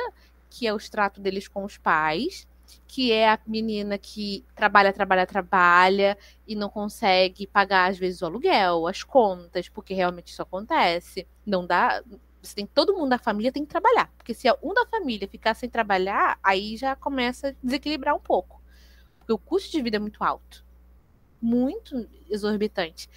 que 0.50 0.66
é 0.66 0.74
o 0.74 0.78
extrato 0.78 1.22
deles 1.22 1.48
com 1.48 1.64
os 1.64 1.78
pais, 1.78 2.48
que 2.88 3.12
é 3.12 3.30
a 3.30 3.40
menina 3.46 3.98
que 3.98 4.46
trabalha, 4.56 4.94
trabalha, 4.94 5.26
trabalha 5.26 6.18
e 6.48 6.56
não 6.56 6.70
consegue 6.70 7.46
pagar, 7.48 7.90
às 7.90 7.98
vezes, 7.98 8.22
o 8.22 8.26
aluguel, 8.26 8.88
as 8.88 9.04
contas, 9.04 9.70
porque 9.70 9.94
realmente 9.94 10.30
isso 10.30 10.42
acontece. 10.42 11.28
Não 11.46 11.66
dá. 11.66 12.04
Você 12.42 12.56
tem, 12.56 12.66
todo 12.66 12.96
mundo 12.96 13.10
da 13.10 13.18
família 13.18 13.52
tem 13.52 13.64
que 13.64 13.70
trabalhar. 13.70 14.12
Porque 14.18 14.34
se 14.34 14.48
um 14.62 14.74
da 14.74 14.86
família 14.86 15.28
ficar 15.28 15.54
sem 15.54 15.70
trabalhar, 15.70 16.40
aí 16.42 16.78
já 16.78 16.96
começa 16.96 17.50
a 17.50 17.54
desequilibrar 17.62 18.16
um 18.16 18.20
pouco. 18.20 18.62
Porque 19.20 19.34
o 19.34 19.38
custo 19.38 19.72
de 19.72 19.82
vida 19.82 19.98
é 19.98 20.00
muito 20.00 20.24
alto. 20.24 20.66
Muito 21.42 22.08
exorbitante. 22.30 23.10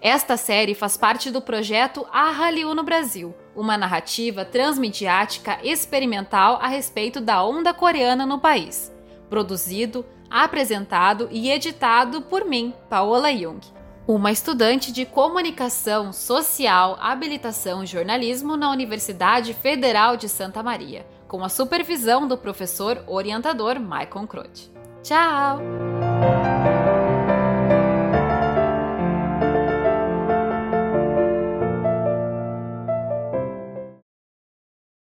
Esta 0.00 0.36
série 0.36 0.74
faz 0.74 0.96
parte 0.96 1.30
do 1.30 1.42
projeto 1.42 2.06
A 2.10 2.30
Hallyu 2.30 2.74
no 2.74 2.82
Brasil, 2.82 3.34
uma 3.60 3.76
narrativa 3.76 4.42
transmediática 4.42 5.58
experimental 5.62 6.58
a 6.62 6.66
respeito 6.66 7.20
da 7.20 7.44
onda 7.44 7.74
coreana 7.74 8.24
no 8.24 8.38
país. 8.38 8.90
Produzido, 9.28 10.04
apresentado 10.30 11.28
e 11.30 11.50
editado 11.50 12.22
por 12.22 12.46
mim, 12.46 12.72
Paola 12.88 13.30
Jung, 13.30 13.60
uma 14.08 14.32
estudante 14.32 14.90
de 14.90 15.04
comunicação 15.04 16.10
social, 16.10 16.96
habilitação 17.00 17.84
e 17.84 17.86
jornalismo 17.86 18.56
na 18.56 18.70
Universidade 18.70 19.52
Federal 19.52 20.16
de 20.16 20.28
Santa 20.28 20.62
Maria, 20.62 21.06
com 21.28 21.44
a 21.44 21.48
supervisão 21.50 22.26
do 22.26 22.38
professor 22.38 23.04
orientador 23.06 23.78
Maicon 23.78 24.26
Croce. 24.26 24.70
Tchau! 25.02 25.60